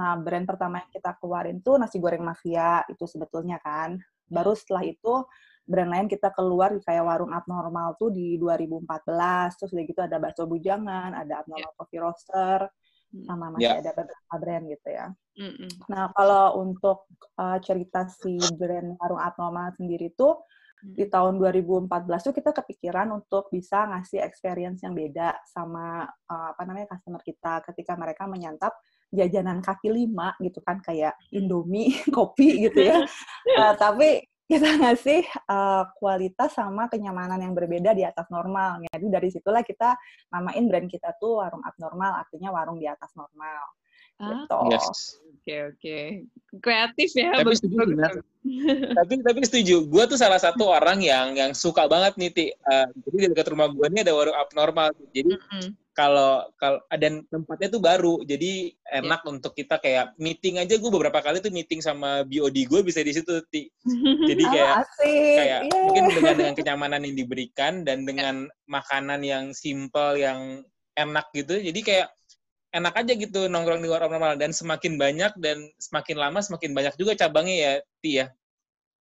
Nah, 0.00 0.16
brand 0.16 0.48
pertama 0.48 0.80
yang 0.80 0.88
kita 0.88 1.12
keluarin 1.20 1.60
tuh 1.60 1.76
nasi 1.76 2.00
goreng 2.00 2.24
mafia 2.24 2.80
itu 2.88 3.04
sebetulnya 3.04 3.60
kan. 3.60 4.00
Baru 4.24 4.56
setelah 4.56 4.88
itu 4.88 5.28
brand 5.68 5.92
lain 5.92 6.08
kita 6.08 6.32
keluar 6.32 6.72
kayak 6.80 7.04
warung 7.04 7.36
abnormal 7.36 8.00
tuh 8.00 8.08
di 8.08 8.40
2014. 8.40 9.60
Terus 9.60 9.70
udah 9.76 9.84
gitu 9.84 10.00
ada 10.00 10.16
bakso 10.16 10.48
bujangan, 10.48 11.12
ada 11.12 11.44
abnormal 11.44 11.68
yeah. 11.68 11.76
coffee 11.76 12.00
roaster, 12.00 12.58
hmm. 13.12 13.24
sama 13.28 13.52
masih 13.52 13.68
yeah. 13.68 13.82
ada 13.84 13.92
beberapa 13.92 14.34
brand 14.40 14.64
gitu 14.72 14.88
ya. 14.88 15.06
Mm 15.36 15.52
-mm. 15.52 15.70
Nah, 15.88 16.04
kalau 16.16 16.44
untuk 16.64 16.98
uh, 17.36 17.58
cerita 17.60 18.08
si 18.08 18.40
brand 18.56 18.96
warung 18.96 19.20
abnormal 19.20 19.76
sendiri 19.76 20.16
tuh 20.16 20.40
di 20.80 21.04
tahun 21.06 21.36
2014 21.36 21.86
tuh 22.24 22.34
kita 22.34 22.50
kepikiran 22.56 23.12
untuk 23.12 23.52
bisa 23.52 23.84
ngasih 23.88 24.24
experience 24.24 24.80
yang 24.80 24.96
beda 24.96 25.36
sama 25.44 26.08
uh, 26.08 26.48
apa 26.56 26.62
namanya 26.64 26.96
customer 26.96 27.20
kita 27.20 27.60
ketika 27.68 27.92
mereka 28.00 28.24
menyantap 28.24 28.72
jajanan 29.12 29.60
kaki 29.60 29.90
lima 29.90 30.32
gitu 30.40 30.62
kan 30.64 30.80
kayak 30.80 31.18
Indomie, 31.34 31.92
kopi 32.16 32.70
gitu 32.70 32.80
ya. 32.80 33.04
uh, 33.58 33.74
tapi 33.82 34.24
kita 34.50 34.66
ngasih 34.66 35.22
uh, 35.46 35.86
kualitas 35.94 36.50
sama 36.58 36.90
kenyamanan 36.90 37.38
yang 37.38 37.54
berbeda 37.54 37.94
di 37.94 38.02
atas 38.02 38.26
normal. 38.34 38.82
Jadi 38.82 39.06
dari 39.06 39.28
situlah 39.30 39.62
kita 39.62 39.94
namain 40.34 40.66
brand 40.66 40.90
kita 40.90 41.14
tuh 41.22 41.38
warung 41.38 41.62
abnormal, 41.62 42.18
artinya 42.18 42.50
warung 42.50 42.82
di 42.82 42.90
atas 42.90 43.14
normal. 43.14 43.62
Ah, 44.20 44.44
gitu. 44.44 44.56
Yes. 44.68 45.16
Oke 45.40 45.48
okay, 45.48 45.58
oke. 45.64 45.80
Okay. 45.80 46.04
Kreatif 46.60 47.10
ya. 47.16 47.30
Tapi 47.40 47.56
setuju 47.56 47.96
tapi 49.00 49.14
tapi 49.24 49.40
setuju. 49.44 49.76
Gue 49.88 50.04
tuh 50.04 50.20
salah 50.20 50.36
satu 50.36 50.68
orang 50.68 51.00
yang 51.00 51.32
yang 51.32 51.56
suka 51.56 51.88
banget 51.88 52.20
nih 52.20 52.30
ti. 52.30 52.46
Uh, 52.68 52.88
jadi 53.08 53.16
di 53.16 53.26
dekat 53.32 53.48
rumah 53.48 53.72
gue 53.72 53.86
ini 53.88 54.04
ada 54.04 54.12
warung 54.12 54.36
abnormal. 54.36 54.92
Jadi 55.16 55.32
mm 55.32 55.40
-hmm. 55.40 55.68
kalau 55.96 56.44
kalau 56.60 56.84
dan 56.92 57.24
tempatnya 57.32 57.68
tuh 57.72 57.80
baru. 57.80 58.20
Jadi 58.28 58.76
enak 58.92 59.20
yeah. 59.24 59.32
untuk 59.32 59.52
kita 59.56 59.80
kayak 59.80 60.12
meeting 60.20 60.60
aja. 60.60 60.76
Gue 60.76 60.92
beberapa 60.92 61.24
kali 61.24 61.40
tuh 61.40 61.52
meeting 61.52 61.80
sama 61.80 62.20
BOD 62.28 62.68
gue 62.68 62.80
bisa 62.84 63.00
di 63.00 63.16
situ 63.16 63.40
ti. 63.48 63.72
Jadi 64.28 64.44
oh, 64.48 64.50
kayak 64.52 64.74
oh, 64.76 64.84
kayak 65.40 65.60
yeah. 65.64 65.82
mungkin 65.88 66.04
dengan 66.12 66.34
dengan 66.36 66.54
kenyamanan 66.56 67.00
yang 67.08 67.16
diberikan 67.16 67.72
dan 67.88 68.04
dengan 68.04 68.44
yeah. 68.44 68.68
makanan 68.68 69.24
yang 69.24 69.56
simple 69.56 70.20
yang 70.20 70.60
enak 71.00 71.32
gitu. 71.32 71.56
Jadi 71.56 71.80
kayak 71.80 72.12
enak 72.70 72.94
aja 72.94 73.12
gitu 73.18 73.50
nongkrong 73.50 73.82
di 73.82 73.90
warung 73.90 74.14
normal 74.14 74.38
dan 74.38 74.54
semakin 74.54 74.94
banyak 74.94 75.32
dan 75.42 75.66
semakin 75.82 76.16
lama 76.18 76.38
semakin 76.38 76.70
banyak 76.70 76.94
juga 76.94 77.18
cabangnya 77.18 77.56
ya 77.56 77.72
Ti 78.02 78.10
ya. 78.10 78.26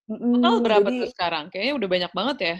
Mm, 0.09 0.41
Total 0.41 0.55
berapa 0.65 0.87
jadi, 0.89 0.99
tuh 1.05 1.09
sekarang? 1.13 1.45
Kayaknya 1.53 1.73
udah 1.77 1.89
banyak 1.89 2.11
banget 2.17 2.37
ya 2.41 2.55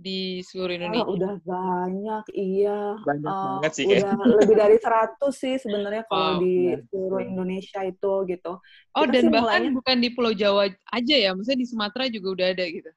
di 0.00 0.40
seluruh 0.40 0.74
Indonesia. 0.80 1.04
Oh, 1.04 1.16
udah 1.16 1.34
banyak, 1.44 2.24
iya. 2.32 2.80
Banyak 3.04 3.32
uh, 3.32 3.44
banget 3.60 3.72
sih. 3.76 3.84
Udah 3.84 4.00
kayak. 4.16 4.28
lebih 4.40 4.56
dari 4.56 4.76
100 4.80 5.16
sih 5.32 5.54
sebenarnya 5.60 6.04
kalau 6.08 6.28
wow. 6.36 6.40
di 6.40 6.56
seluruh 6.88 7.20
Indonesia 7.20 7.80
itu 7.84 8.12
gitu. 8.28 8.52
Oh, 8.96 9.04
kita 9.04 9.12
dan 9.12 9.24
bahkan 9.28 9.60
mulainya, 9.68 9.76
bukan 9.76 9.96
di 10.00 10.08
Pulau 10.16 10.32
Jawa 10.32 10.72
aja 10.72 11.16
ya, 11.16 11.30
maksudnya 11.36 11.60
di 11.60 11.68
Sumatera 11.68 12.04
juga 12.08 12.28
udah 12.32 12.46
ada 12.52 12.64
gitu. 12.64 12.90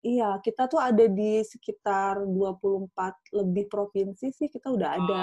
Iya, 0.00 0.30
kita 0.40 0.64
tuh 0.64 0.80
ada 0.80 1.04
di 1.12 1.44
sekitar 1.44 2.24
24 2.24 3.36
lebih 3.36 3.68
provinsi 3.68 4.32
sih 4.32 4.48
kita 4.48 4.72
udah 4.72 4.90
ada. 4.96 5.22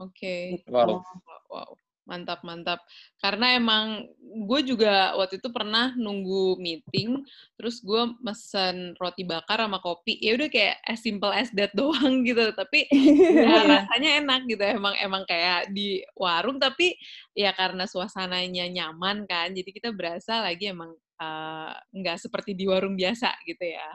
Oke. 0.00 0.16
Okay. 0.16 0.42
Gitu. 0.60 0.70
Wow. 0.72 1.00
wow. 1.48 1.70
Mantap, 2.06 2.46
mantap. 2.46 2.86
Karena 3.18 3.58
emang 3.58 4.06
gue 4.22 4.60
juga 4.62 5.18
waktu 5.18 5.42
itu 5.42 5.50
pernah 5.50 5.90
nunggu 5.98 6.54
meeting, 6.54 7.18
terus 7.58 7.82
gue 7.82 8.14
mesen 8.22 8.94
roti 9.02 9.26
bakar 9.26 9.58
sama 9.58 9.82
kopi. 9.82 10.14
Ya 10.22 10.38
udah 10.38 10.46
kayak 10.46 10.78
as 10.86 11.02
simple 11.02 11.34
as 11.34 11.50
that 11.58 11.74
doang 11.78 12.22
gitu. 12.22 12.54
Tapi 12.54 12.86
ya, 13.34 13.58
rasanya 13.74 14.22
enak 14.22 14.40
gitu. 14.46 14.62
Emang 14.62 14.94
emang 15.02 15.26
kayak 15.26 15.74
di 15.74 15.98
warung, 16.14 16.62
tapi 16.62 16.94
ya 17.34 17.50
karena 17.50 17.90
suasananya 17.90 18.70
nyaman 18.70 19.26
kan, 19.26 19.50
jadi 19.50 19.70
kita 19.74 19.90
berasa 19.90 20.46
lagi 20.46 20.70
emang 20.70 20.94
uh, 21.18 21.74
nggak 21.90 22.22
seperti 22.22 22.54
di 22.54 22.70
warung 22.70 22.94
biasa 22.94 23.34
gitu 23.50 23.66
ya. 23.66 23.90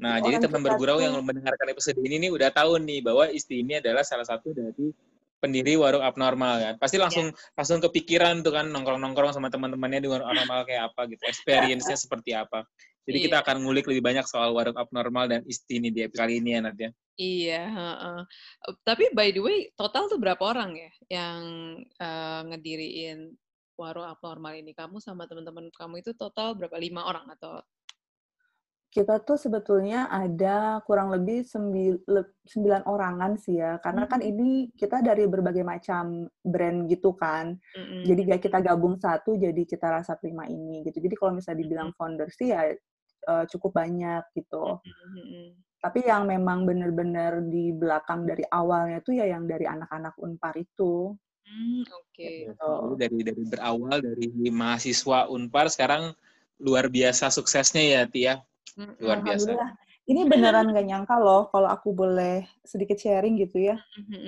Nah, 0.00 0.16
Orang 0.16 0.24
jadi 0.32 0.36
teman 0.48 0.64
bergurau 0.64 0.98
yang 0.98 1.12
mendengarkan 1.20 1.68
episode 1.68 2.00
ini 2.00 2.16
nih 2.16 2.30
udah 2.32 2.48
tahu 2.48 2.80
nih 2.80 3.04
bahwa 3.04 3.28
Isti 3.28 3.60
ini 3.60 3.84
adalah 3.84 4.00
salah 4.00 4.24
satu 4.24 4.56
dari 4.56 4.88
pendiri 5.40 5.76
warung 5.76 6.00
abnormal 6.00 6.56
kan. 6.60 6.74
Pasti 6.80 6.96
langsung 6.96 7.32
yeah. 7.32 7.56
langsung 7.56 7.84
kepikiran 7.84 8.40
tuh 8.40 8.56
kan 8.56 8.68
nongkrong-nongkrong 8.72 9.36
sama 9.36 9.52
teman-temannya 9.52 10.00
di 10.04 10.08
warung 10.08 10.28
abnormal 10.28 10.64
kayak 10.64 10.92
apa 10.92 11.08
gitu. 11.12 11.20
Experience-nya 11.28 11.96
seperti 12.08 12.32
apa. 12.32 12.64
Jadi 13.04 13.16
yeah. 13.16 13.26
kita 13.28 13.36
akan 13.44 13.56
ngulik 13.64 13.84
lebih 13.88 14.04
banyak 14.04 14.24
soal 14.24 14.56
warung 14.56 14.76
abnormal 14.76 15.28
dan 15.28 15.44
isti 15.44 15.80
ini 15.80 15.92
di 15.92 16.04
episode 16.04 16.24
kali 16.24 16.40
ini 16.40 16.50
ya 16.56 16.60
Nadia. 16.64 16.90
Iya, 17.20 17.62
uh, 17.68 17.92
uh. 18.00 18.20
tapi 18.80 19.12
by 19.12 19.28
the 19.28 19.44
way, 19.44 19.68
total 19.76 20.08
tuh 20.08 20.16
berapa 20.16 20.40
orang 20.40 20.72
ya 20.72 20.92
yang 21.20 21.40
uh, 22.00 22.40
ngediriin 22.48 23.36
warung 23.76 24.08
abnormal 24.08 24.56
ini? 24.56 24.72
Kamu 24.72 25.04
sama 25.04 25.28
teman-teman 25.28 25.68
kamu 25.68 26.00
itu 26.00 26.16
total 26.16 26.56
berapa? 26.56 26.80
Lima 26.80 27.04
orang 27.04 27.28
atau 27.36 27.60
kita 28.90 29.22
tuh 29.22 29.38
sebetulnya 29.38 30.10
ada 30.10 30.82
kurang 30.82 31.14
lebih 31.14 31.46
sembilan 31.46 32.82
orangan 32.90 33.38
sih 33.38 33.62
ya, 33.62 33.78
karena 33.78 34.10
kan 34.10 34.18
hmm. 34.18 34.30
ini 34.34 34.50
kita 34.74 34.98
dari 34.98 35.30
berbagai 35.30 35.62
macam 35.62 36.26
brand 36.42 36.90
gitu 36.90 37.14
kan, 37.14 37.54
mm-hmm. 37.54 38.02
jadi 38.02 38.20
gak 38.34 38.42
kita 38.50 38.58
gabung 38.58 38.98
satu 38.98 39.38
jadi 39.38 39.62
kita 39.62 39.86
rasa 39.94 40.18
prima 40.18 40.50
ini 40.50 40.82
gitu. 40.82 40.98
Jadi 40.98 41.14
kalau 41.14 41.38
misalnya 41.38 41.62
dibilang 41.62 41.94
founder 41.94 42.26
sih 42.34 42.50
ya 42.50 42.66
uh, 43.30 43.46
cukup 43.46 43.78
banyak 43.78 44.26
gitu. 44.34 44.82
Mm-hmm. 44.82 45.46
Tapi 45.80 46.00
yang 46.10 46.26
memang 46.26 46.66
benar-benar 46.66 47.46
di 47.46 47.70
belakang 47.70 48.26
dari 48.26 48.42
awalnya 48.50 49.00
tuh 49.06 49.16
ya 49.16 49.30
yang 49.30 49.46
dari 49.46 49.70
anak-anak 49.70 50.18
Unpar 50.18 50.58
itu. 50.58 51.14
Mm, 51.46 51.86
Oke. 51.86 52.10
Okay. 52.10 52.36
Gitu. 52.50 52.74
Dari 52.98 53.18
dari 53.22 53.42
berawal 53.46 54.02
dari 54.02 54.50
mahasiswa 54.50 55.30
Unpar 55.30 55.70
sekarang 55.70 56.10
luar 56.58 56.92
biasa 56.92 57.32
suksesnya 57.32 57.80
ya 57.80 58.02
Tia 58.04 58.34
luar 59.02 59.20
biasa 59.22 59.50
ini 60.08 60.26
beneran 60.26 60.70
gak 60.74 60.86
nyangka 60.86 61.16
loh 61.20 61.50
kalau 61.50 61.68
aku 61.68 61.92
boleh 61.92 62.46
sedikit 62.64 62.96
sharing 62.98 63.38
gitu 63.38 63.60
ya 63.60 63.76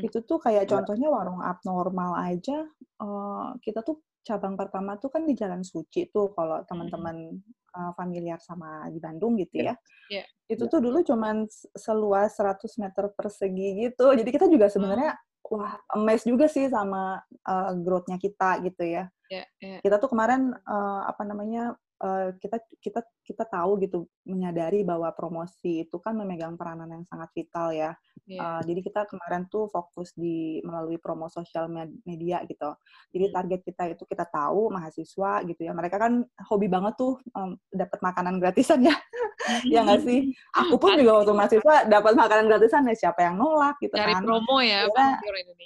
itu 0.03 0.23
tuh 0.23 0.39
kayak 0.43 0.69
contohnya 0.69 1.09
warung 1.09 1.41
abnormal 1.41 2.19
aja 2.19 2.67
uh, 3.03 3.55
kita 3.63 3.83
tuh 3.83 4.03
cabang 4.23 4.55
pertama 4.55 4.95
tuh 4.97 5.11
kan 5.11 5.27
di 5.27 5.35
Jalan 5.35 5.67
Suci 5.67 6.07
tuh 6.09 6.31
kalau 6.33 6.63
teman-teman 6.67 7.43
uh, 7.75 7.93
familiar 7.99 8.39
sama 8.39 8.87
di 8.89 9.03
Bandung 9.03 9.35
gitu 9.35 9.67
ya. 9.67 9.75
Yeah. 10.09 10.27
Itu 10.47 10.71
tuh 10.71 10.79
dulu 10.79 11.03
cuman 11.03 11.51
seluas 11.75 12.39
100 12.39 12.63
meter 12.79 13.11
persegi 13.13 13.69
gitu. 13.91 14.15
Jadi 14.15 14.31
kita 14.31 14.47
juga 14.47 14.71
sebenarnya 14.71 15.19
oh. 15.51 15.59
wah 15.59 15.75
amazed 15.99 16.31
juga 16.31 16.47
sih 16.47 16.71
sama 16.71 17.19
uh, 17.45 17.73
growth-nya 17.83 18.17
kita 18.23 18.63
gitu 18.63 18.83
ya. 18.87 19.05
Yeah, 19.27 19.47
yeah. 19.59 19.81
Kita 19.83 19.99
tuh 19.99 20.15
kemarin 20.15 20.55
uh, 20.55 21.03
apa 21.11 21.23
namanya 21.27 21.75
uh, 22.03 22.29
kita 22.37 22.59
kita 22.83 23.01
kita 23.23 23.45
tahu 23.47 23.79
gitu 23.81 24.11
menyadari 24.27 24.83
bahwa 24.83 25.09
promosi 25.15 25.87
itu 25.87 25.97
kan 26.03 26.19
memegang 26.19 26.59
peranan 26.59 26.91
yang 26.91 27.05
sangat 27.07 27.31
vital 27.33 27.71
ya. 27.71 27.79
Yeah. 27.79 27.95
Iya. 28.23 28.39
Uh, 28.43 28.61
jadi 28.67 28.81
kita 28.87 29.01
kemarin 29.11 29.43
tuh 29.51 29.67
fokus 29.71 30.15
di 30.15 30.63
melalui 30.67 30.99
promo 30.99 31.31
sosial 31.31 31.71
media 32.07 32.43
gitu. 32.47 32.75
Jadi 33.15 33.25
hmm. 33.31 33.35
target 33.35 33.61
kita 33.63 33.83
itu 33.95 34.05
kita 34.07 34.27
tahu 34.27 34.71
mahasiswa 34.71 35.33
gitu 35.47 35.61
ya. 35.63 35.73
Mereka 35.75 35.97
kan 35.99 36.23
hobi 36.51 36.67
banget 36.67 36.99
tuh 36.99 37.19
um, 37.35 37.55
dapat 37.71 37.99
makanan 38.03 38.43
gratisan 38.43 38.83
ya. 38.83 38.95
ya 39.75 39.83
nggak 39.87 40.03
sih? 40.07 40.31
Aku 40.55 40.79
pun 40.79 40.99
juga 40.99 41.23
waktu 41.23 41.33
mahasiswa 41.35 41.75
dapat 41.87 42.13
makanan 42.15 42.47
gratisan 42.51 42.87
ya 42.91 42.95
siapa 42.95 43.27
yang 43.27 43.39
nolak 43.39 43.79
gitu 43.83 43.95
Dari 43.95 44.15
kan. 44.15 44.23
promo 44.23 44.59
ya, 44.63 44.87
ya 44.87 45.09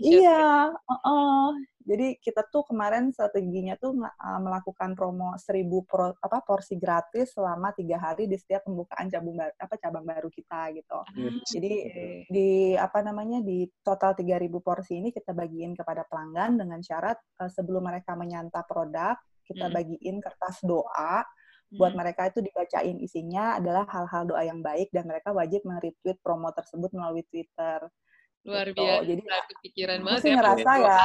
Iya, 0.01 0.45
uh 0.73 0.93
-uh. 0.93 1.49
Jadi 1.87 2.19
kita 2.19 2.43
tuh 2.51 2.67
kemarin 2.67 3.15
strateginya 3.15 3.79
tuh 3.79 3.95
uh, 3.95 4.41
melakukan 4.43 4.99
promo 4.99 5.39
seribu 5.39 5.87
pro, 5.87 6.11
apa 6.19 6.43
porsi 6.43 6.75
gratis 6.75 7.31
selama 7.39 7.71
tiga 7.79 8.03
hari 8.03 8.27
di 8.27 8.35
setiap 8.35 8.67
pembukaan 8.67 9.07
cabang 9.07 9.39
baru, 9.39 9.55
apa 9.55 9.75
cabang 9.79 10.03
baru 10.03 10.29
kita 10.35 10.61
gitu. 10.75 10.99
Hmm. 11.15 11.39
Jadi 11.47 11.73
di 12.27 12.51
apa 12.75 13.07
namanya 13.07 13.39
di 13.39 13.71
total 13.87 14.19
3000 14.19 14.51
porsi 14.59 14.99
ini 14.99 15.15
kita 15.15 15.31
bagiin 15.31 15.79
kepada 15.79 16.03
pelanggan 16.11 16.59
dengan 16.59 16.83
syarat 16.83 17.17
uh, 17.39 17.47
sebelum 17.47 17.87
mereka 17.87 18.19
menyantap 18.19 18.67
produk 18.67 19.15
kita 19.47 19.71
hmm. 19.71 19.75
bagiin 19.79 20.17
kertas 20.19 20.59
doa 20.67 21.23
buat 21.67 21.95
hmm. 21.95 21.99
mereka 21.99 22.31
itu 22.31 22.39
dibacain 22.43 22.97
isinya 23.03 23.59
adalah 23.59 23.87
hal-hal 23.91 24.23
doa 24.27 24.43
yang 24.47 24.63
baik 24.63 24.91
dan 24.95 25.07
mereka 25.11 25.35
wajib 25.35 25.67
meretweet 25.67 26.19
promo 26.23 26.51
tersebut 26.55 26.95
melalui 26.95 27.27
Twitter. 27.27 27.91
Luar 28.47 28.67
gitu. 28.71 28.81
biasa. 28.81 29.05
Jadi 29.05 29.23
kepikiran 29.27 29.99
banget 30.07 30.21
sih 30.23 30.31
ya. 30.31 30.37
ngerasa 30.39 30.71
ya. 30.79 30.99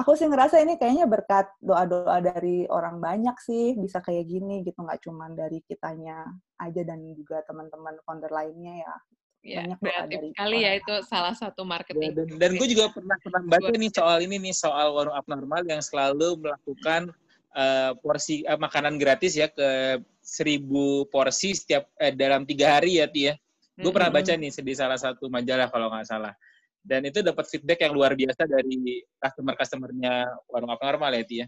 aku 0.00 0.10
sih 0.16 0.26
ngerasa 0.26 0.56
ini 0.64 0.74
kayaknya 0.80 1.06
berkat 1.06 1.46
doa-doa 1.60 2.18
dari 2.20 2.64
orang 2.66 2.98
banyak 2.98 3.36
sih 3.38 3.76
bisa 3.76 4.00
kayak 4.00 4.26
gini 4.26 4.64
gitu 4.64 4.80
nggak 4.80 5.04
cuma 5.04 5.28
dari 5.30 5.60
kitanya 5.64 6.24
aja 6.58 6.82
dan 6.82 7.04
juga 7.12 7.44
teman-teman 7.46 7.96
founder 8.04 8.32
lainnya 8.32 8.84
ya. 8.84 8.94
Ya, 9.40 9.64
banyak 9.64 9.78
doa 9.80 10.02
dari 10.04 10.28
sekali 10.36 10.58
ya 10.68 10.72
itu 10.76 10.94
salah 11.08 11.32
satu 11.32 11.64
marketing. 11.64 12.12
Ya, 12.12 12.16
dan, 12.16 12.28
dan 12.36 12.50
gue 12.60 12.68
juga 12.68 12.92
pernah 12.92 13.16
pernah 13.24 13.40
baca 13.48 13.72
nih 13.72 13.92
soal 13.92 14.18
ini 14.20 14.36
nih 14.36 14.52
soal 14.52 14.92
warung 14.92 15.16
abnormal 15.16 15.64
yang 15.64 15.80
selalu 15.80 16.36
melakukan 16.36 17.08
uh, 17.56 17.96
porsi 18.04 18.44
uh, 18.44 18.60
makanan 18.60 19.00
gratis 19.00 19.40
ya 19.40 19.48
ke 19.48 20.00
seribu 20.20 21.08
porsi 21.08 21.56
setiap 21.56 21.88
uh, 21.96 22.12
dalam 22.12 22.44
tiga 22.44 22.76
hari 22.76 23.00
ya 23.00 23.08
Tia. 23.08 23.34
Gue 23.80 23.92
pernah 23.92 24.12
baca 24.12 24.32
nih 24.36 24.50
di 24.52 24.74
salah 24.76 25.00
satu 25.00 25.32
majalah 25.32 25.72
kalau 25.72 25.88
nggak 25.88 26.08
salah. 26.08 26.34
Dan 26.80 27.04
itu 27.04 27.20
dapat 27.20 27.44
feedback 27.48 27.84
yang 27.84 27.92
luar 27.92 28.16
biasa 28.16 28.48
dari 28.48 29.04
customer-customernya 29.20 30.28
warung 30.48 30.72
apa 30.72 30.84
normal 30.88 31.12
ya, 31.12 31.24
Tia. 31.28 31.46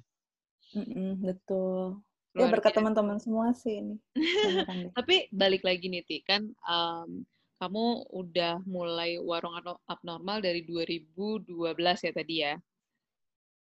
Mm-mm, 0.77 1.25
betul. 1.25 2.01
Ya, 2.33 2.45
luar 2.45 2.49
ya 2.49 2.53
berkat 2.57 2.73
teman-teman 2.77 3.17
semua 3.21 3.53
sih 3.57 3.81
ini. 3.81 3.97
Tapi 4.97 5.29
balik 5.33 5.65
lagi 5.65 5.89
nih, 5.89 6.05
Ti, 6.05 6.19
kan 6.25 6.43
um, 6.69 7.25
kamu 7.61 8.13
udah 8.13 8.61
mulai 8.69 9.17
warung 9.21 9.57
abnormal 9.89 10.45
dari 10.45 10.65
2012 10.69 11.77
ya 12.05 12.13
tadi 12.13 12.35
ya? 12.45 12.55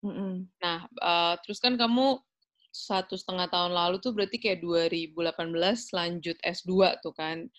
Mm-mm. 0.06 0.48
Nah, 0.64 0.90
uh, 1.02 1.36
terus 1.46 1.62
kan 1.62 1.78
kamu 1.78 2.18
satu 2.70 3.18
setengah 3.18 3.50
tahun 3.50 3.74
lalu 3.74 3.98
tuh 3.98 4.14
berarti 4.14 4.38
kayak 4.38 4.62
2018 4.62 5.18
lanjut 5.90 6.38
S2 6.40 7.02
tuh 7.02 7.14
kan 7.18 7.50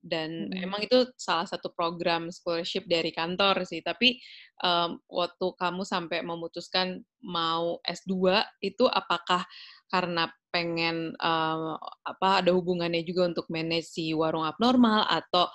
dan 0.00 0.48
hmm. 0.48 0.64
emang 0.64 0.80
itu 0.84 1.08
salah 1.20 1.44
satu 1.44 1.72
program 1.76 2.32
scholarship 2.32 2.88
dari 2.88 3.12
kantor 3.12 3.68
sih. 3.68 3.84
Tapi 3.84 4.16
um, 4.64 4.96
waktu 5.08 5.46
kamu 5.60 5.82
sampai 5.84 6.24
memutuskan 6.24 7.04
mau 7.20 7.78
S2 7.84 8.40
itu 8.64 8.88
apakah 8.88 9.44
karena 9.92 10.32
pengen 10.50 11.14
um, 11.20 11.78
apa 12.02 12.42
ada 12.42 12.50
hubungannya 12.50 13.06
juga 13.06 13.30
untuk 13.30 13.46
manage 13.52 13.92
si 13.92 14.10
warung 14.16 14.42
abnormal 14.42 15.06
atau 15.06 15.46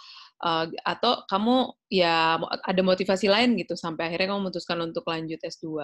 uh, 0.46 0.66
atau 0.88 1.26
kamu 1.28 1.76
ya 1.92 2.40
ada 2.64 2.82
motivasi 2.86 3.28
lain 3.28 3.60
gitu 3.60 3.76
sampai 3.76 4.08
akhirnya 4.08 4.32
kamu 4.32 4.48
memutuskan 4.48 4.80
untuk 4.80 5.04
lanjut 5.10 5.42
S2 5.44 5.84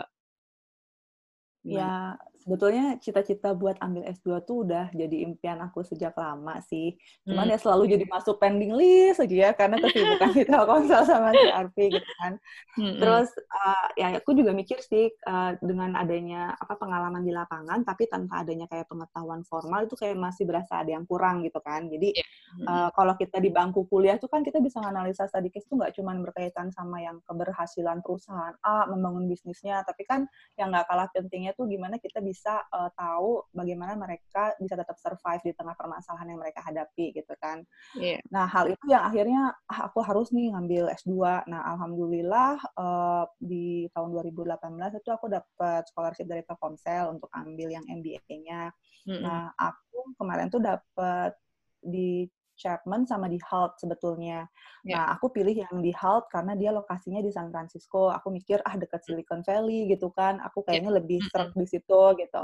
Ya, 1.61 2.17
sebetulnya 2.41 2.97
cita-cita 2.97 3.53
buat 3.53 3.77
ambil 3.77 4.09
S2 4.09 4.41
tuh 4.43 4.65
udah 4.65 4.89
jadi 4.91 5.29
impian 5.29 5.61
aku 5.61 5.85
sejak 5.85 6.17
lama 6.17 6.57
sih. 6.65 6.97
Cuman 7.29 7.45
hmm. 7.45 7.53
ya 7.53 7.57
selalu 7.61 7.83
jadi 7.93 8.05
masuk 8.09 8.41
pending 8.41 8.73
list 8.73 9.21
aja 9.21 9.35
ya, 9.47 9.49
karena 9.53 9.77
kesibukan 9.77 10.29
di 10.33 10.43
Telkomsel 10.49 11.01
sama 11.05 11.29
CRP 11.29 11.77
gitu 11.93 12.11
kan. 12.17 12.33
Hmm. 12.73 12.97
Terus, 12.97 13.29
uh, 13.37 13.87
ya 13.93 14.17
aku 14.17 14.33
juga 14.33 14.51
mikir 14.57 14.81
sih, 14.81 15.13
uh, 15.29 15.53
dengan 15.61 15.93
adanya 15.93 16.57
apa 16.57 16.81
pengalaman 16.81 17.21
di 17.21 17.29
lapangan, 17.29 17.85
tapi 17.85 18.09
tanpa 18.09 18.41
adanya 18.41 18.65
kayak 18.65 18.89
pengetahuan 18.89 19.45
formal, 19.45 19.85
itu 19.85 19.93
kayak 19.93 20.17
masih 20.17 20.49
berasa 20.49 20.81
ada 20.81 20.97
yang 20.97 21.05
kurang 21.05 21.45
gitu 21.45 21.61
kan. 21.61 21.85
Jadi, 21.85 22.17
yeah. 22.17 22.27
hmm. 22.57 22.65
uh, 22.65 22.89
kalau 22.97 23.13
kita 23.13 23.37
di 23.37 23.53
bangku 23.53 23.85
kuliah 23.85 24.17
tuh 24.17 24.27
kan 24.31 24.41
kita 24.41 24.57
bisa 24.57 24.81
analisa 24.81 25.29
study 25.29 25.53
case 25.53 25.69
tuh 25.69 25.77
nggak 25.77 25.93
cuma 25.93 26.17
berkaitan 26.17 26.73
sama 26.73 27.03
yang 27.03 27.21
keberhasilan 27.29 28.01
perusahaan 28.01 28.57
A, 28.65 28.89
membangun 28.89 29.29
bisnisnya, 29.29 29.85
tapi 29.85 30.07
kan 30.09 30.25
yang 30.57 30.73
nggak 30.73 30.89
kalah 30.89 31.07
pentingnya 31.13 31.53
tuh 31.53 31.67
gimana 31.67 31.99
kita 31.99 32.23
bisa 32.23 32.30
uh, 32.71 32.89
tahu 32.95 33.43
bagaimana 33.51 33.93
mereka 33.99 34.55
bisa 34.57 34.79
tetap 34.79 34.95
survive 34.97 35.43
di 35.43 35.53
tengah 35.55 35.75
permasalahan 35.75 36.35
yang 36.35 36.39
mereka 36.39 36.61
hadapi 36.63 37.15
gitu 37.15 37.33
kan. 37.39 37.63
Yeah. 37.97 38.21
Nah 38.31 38.47
hal 38.47 38.71
itu 38.71 38.85
yang 38.87 39.03
akhirnya 39.03 39.55
ah, 39.67 39.91
aku 39.91 39.99
harus 40.03 40.31
nih 40.31 40.51
ngambil 40.55 40.91
S2. 41.03 41.47
Nah 41.47 41.61
alhamdulillah 41.75 42.61
uh, 42.77 43.25
di 43.37 43.87
tahun 43.91 44.09
2018 44.15 45.01
itu 45.01 45.09
aku 45.11 45.25
dapat 45.27 45.87
scholarship 45.91 46.27
dari 46.27 46.43
Telkomsel 46.47 47.15
untuk 47.15 47.29
ambil 47.35 47.67
yang 47.71 47.85
MBA-nya. 47.85 48.71
Mm 49.07 49.11
-hmm. 49.11 49.21
Nah 49.23 49.51
aku 49.57 50.15
kemarin 50.15 50.47
tuh 50.47 50.61
dapat 50.61 51.35
di 51.81 52.29
Chapman 52.61 53.09
sama 53.09 53.25
di 53.25 53.41
HALT 53.41 53.81
sebetulnya. 53.81 54.45
Yeah. 54.85 55.01
Nah, 55.01 55.17
aku 55.17 55.33
pilih 55.33 55.57
yang 55.57 55.81
di 55.81 55.89
HALT 55.89 56.29
karena 56.29 56.53
dia 56.53 56.69
lokasinya 56.69 57.17
di 57.25 57.33
San 57.33 57.49
Francisco. 57.49 58.13
Aku 58.13 58.29
mikir 58.29 58.61
ah 58.61 58.77
dekat 58.77 59.01
Silicon 59.01 59.41
Valley 59.41 59.89
gitu 59.89 60.13
kan. 60.13 60.37
Aku 60.45 60.61
ya. 60.61 60.77
kayaknya 60.77 60.91
yeah. 60.93 60.99
lebih 61.01 61.19
serak 61.33 61.51
di 61.57 61.65
situ 61.65 62.01
gitu. 62.21 62.43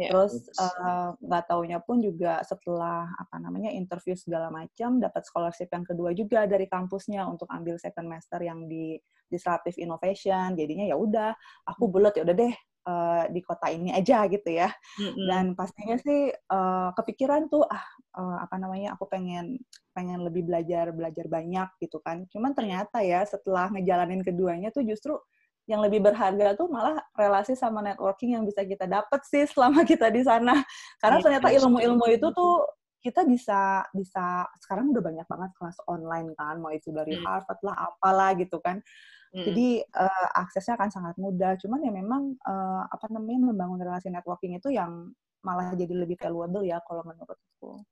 Yeah. 0.00 0.10
Terus 0.10 0.32
eh, 0.48 1.08
nggak 1.20 1.42
uh, 1.44 1.48
taunya 1.52 1.78
pun 1.84 2.00
juga 2.00 2.40
setelah 2.40 3.12
apa 3.20 3.36
namanya 3.36 3.68
interview 3.68 4.16
segala 4.16 4.48
macam 4.48 4.96
dapat 4.96 5.28
scholarship 5.28 5.68
yang 5.68 5.84
kedua 5.84 6.16
juga 6.16 6.48
dari 6.48 6.64
kampusnya 6.64 7.28
untuk 7.28 7.52
ambil 7.52 7.76
second 7.76 8.08
master 8.08 8.40
yang 8.40 8.64
di 8.64 8.96
disruptive 9.28 9.76
innovation. 9.76 10.56
Jadinya 10.56 10.88
ya 10.88 10.96
udah, 10.96 11.36
aku 11.68 11.84
bulat 11.92 12.16
ya 12.16 12.24
udah 12.24 12.36
deh 12.36 12.54
uh, 12.88 13.28
di 13.28 13.44
kota 13.44 13.68
ini 13.68 13.92
aja 13.92 14.24
gitu 14.32 14.48
ya. 14.48 14.72
Mm-hmm. 14.96 15.26
Dan 15.28 15.44
pastinya 15.52 16.00
sih 16.00 16.32
uh, 16.32 16.90
kepikiran 16.96 17.52
tuh 17.52 17.68
ah 17.68 17.84
uh, 18.16 18.36
apa 18.40 18.56
namanya 18.56 18.96
aku 18.96 19.04
pengen 19.04 19.60
pengen 19.92 20.24
lebih 20.24 20.48
belajar 20.48 20.88
belajar 20.96 21.28
banyak 21.28 21.68
gitu 21.84 22.00
kan. 22.00 22.24
Cuman 22.32 22.56
ternyata 22.56 23.04
ya 23.04 23.20
setelah 23.28 23.68
ngejalanin 23.68 24.24
keduanya 24.24 24.72
tuh 24.72 24.88
justru 24.88 25.20
yang 25.68 25.84
lebih 25.84 26.00
berharga 26.00 26.56
tuh 26.56 26.64
malah 26.72 26.96
relasi 27.12 27.52
sama 27.52 27.84
networking 27.84 28.40
yang 28.40 28.48
bisa 28.48 28.64
kita 28.64 28.88
dapat 28.88 29.20
sih 29.28 29.44
selama 29.44 29.84
kita 29.84 30.08
di 30.08 30.24
sana. 30.24 30.56
Karena 30.96 31.20
iya, 31.20 31.24
ternyata 31.28 31.48
ilmu-ilmu 31.52 32.08
itu 32.08 32.28
tuh 32.32 32.64
kita 32.98 33.22
bisa 33.28 33.84
bisa 33.94 34.48
sekarang 34.64 34.90
udah 34.90 35.04
banyak 35.04 35.26
banget 35.28 35.50
kelas 35.60 35.78
online 35.86 36.34
kan, 36.34 36.58
mau 36.58 36.72
itu 36.72 36.90
dari 36.90 37.14
Harvard 37.20 37.60
lah 37.62 37.76
apalah 37.84 38.32
gitu 38.34 38.58
kan. 38.64 38.80
Hmm. 39.28 39.44
Jadi 39.44 39.84
uh, 39.84 40.28
aksesnya 40.40 40.80
akan 40.80 40.90
sangat 40.90 41.14
mudah. 41.20 41.56
Cuman 41.60 41.84
ya 41.84 41.92
memang 41.92 42.36
uh, 42.44 42.82
apa 42.88 43.06
namanya 43.12 43.52
membangun 43.52 43.80
relasi 43.80 44.08
networking 44.08 44.56
itu 44.56 44.72
yang 44.72 45.12
malah 45.44 45.70
jadi 45.76 45.94
lebih 45.94 46.18
valuable 46.18 46.64
ya 46.66 46.80
kalau 46.84 47.04
menurutku. 47.06 47.84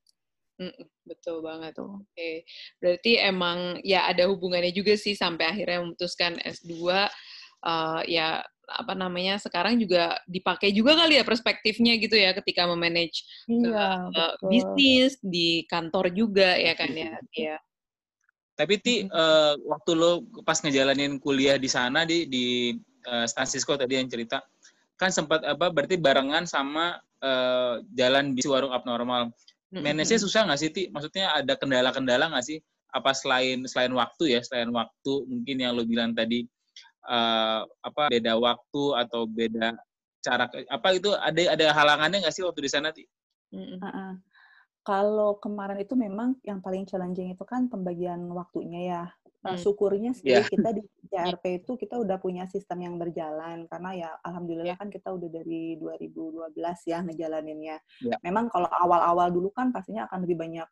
Mm, 0.56 0.88
betul 1.04 1.44
banget. 1.44 1.76
Oke, 1.76 2.00
okay. 2.16 2.34
berarti 2.80 3.20
emang 3.20 3.76
ya 3.84 4.08
ada 4.08 4.24
hubungannya 4.24 4.72
juga 4.72 4.96
sih 4.96 5.12
sampai 5.12 5.52
akhirnya 5.52 5.84
memutuskan 5.84 6.40
S2 6.40 6.72
uh, 6.72 6.96
eh, 7.60 8.00
ya 8.08 8.40
apa 8.66 8.98
namanya 8.98 9.38
sekarang 9.38 9.78
juga 9.78 10.18
dipakai 10.26 10.74
juga 10.74 10.98
kali 10.98 11.22
ya 11.22 11.24
perspektifnya 11.28 11.94
gitu 12.02 12.18
ya 12.18 12.34
ketika 12.34 12.66
memanage 12.66 13.22
iya, 13.46 14.10
uh, 14.10 14.34
bisnis 14.42 15.22
di 15.22 15.62
kantor 15.70 16.10
juga 16.10 16.58
ya 16.58 16.74
kan 16.74 16.90
ya. 16.90 17.14
ya. 17.30 17.56
Tapi 18.56 18.74
ti 18.80 18.94
uh, 19.04 19.54
waktu 19.68 19.92
lo 19.92 20.24
pas 20.42 20.56
ngejalanin 20.64 21.20
kuliah 21.20 21.60
di 21.60 21.68
sana 21.68 22.08
di 22.08 22.24
di 22.24 22.72
uh, 23.04 23.28
San 23.28 23.44
Francisco 23.44 23.76
tadi 23.76 24.00
yang 24.00 24.08
cerita 24.08 24.40
kan 24.96 25.12
sempat 25.12 25.44
apa 25.44 25.68
berarti 25.68 26.00
barengan 26.00 26.48
sama 26.48 26.96
uh, 27.20 27.84
jalan 27.92 28.32
di 28.32 28.40
warung 28.48 28.72
abnormal. 28.72 29.28
Manage-nya 29.76 30.16
susah 30.16 30.48
nggak 30.48 30.60
sih 30.62 30.70
ti? 30.72 30.82
Maksudnya 30.88 31.36
ada 31.36 31.52
kendala-kendala 31.52 32.32
nggak 32.32 32.46
sih? 32.48 32.58
Apa 32.96 33.12
selain 33.12 33.68
selain 33.68 33.92
waktu 33.92 34.32
ya, 34.32 34.40
selain 34.40 34.72
waktu 34.72 35.12
mungkin 35.28 35.60
yang 35.60 35.76
lo 35.76 35.84
bilang 35.84 36.16
tadi 36.16 36.48
uh, 37.04 37.60
apa 37.84 38.08
beda 38.08 38.40
waktu 38.40 38.84
atau 39.04 39.28
beda 39.28 39.76
cara 40.24 40.48
apa 40.48 40.88
itu 40.96 41.12
ada 41.12 41.42
ada 41.52 41.66
halangannya 41.76 42.24
nggak 42.24 42.32
sih 42.32 42.40
waktu 42.40 42.64
di 42.64 42.70
sana 42.72 42.88
ti? 42.88 43.04
Uh 43.52 43.84
-uh. 43.84 44.10
Kalau 44.86 45.42
kemarin 45.42 45.82
itu 45.82 45.98
memang 45.98 46.38
yang 46.46 46.62
paling 46.62 46.86
challenging 46.86 47.34
itu 47.34 47.42
kan 47.42 47.66
pembagian 47.66 48.22
waktunya 48.30 48.80
ya. 48.86 49.04
Nah, 49.42 49.54
syukurnya 49.58 50.10
sih 50.14 50.30
yeah. 50.30 50.46
kita 50.46 50.74
di 50.74 50.82
CRP 51.10 51.62
itu 51.62 51.78
kita 51.78 51.98
udah 52.02 52.18
punya 52.18 52.50
sistem 52.50 52.82
yang 52.82 52.94
berjalan 52.98 53.66
karena 53.70 53.90
ya 53.94 54.10
alhamdulillah 54.26 54.74
yeah. 54.74 54.78
kan 54.78 54.90
kita 54.90 55.10
udah 55.10 55.26
dari 55.30 55.78
2012 55.78 56.54
ya 56.86 57.02
ngejalaninnya. 57.02 57.76
Yeah. 58.02 58.18
Memang 58.22 58.50
kalau 58.50 58.70
awal-awal 58.70 59.30
dulu 59.34 59.50
kan 59.50 59.74
pastinya 59.74 60.06
akan 60.06 60.22
lebih 60.26 60.38
banyak 60.38 60.66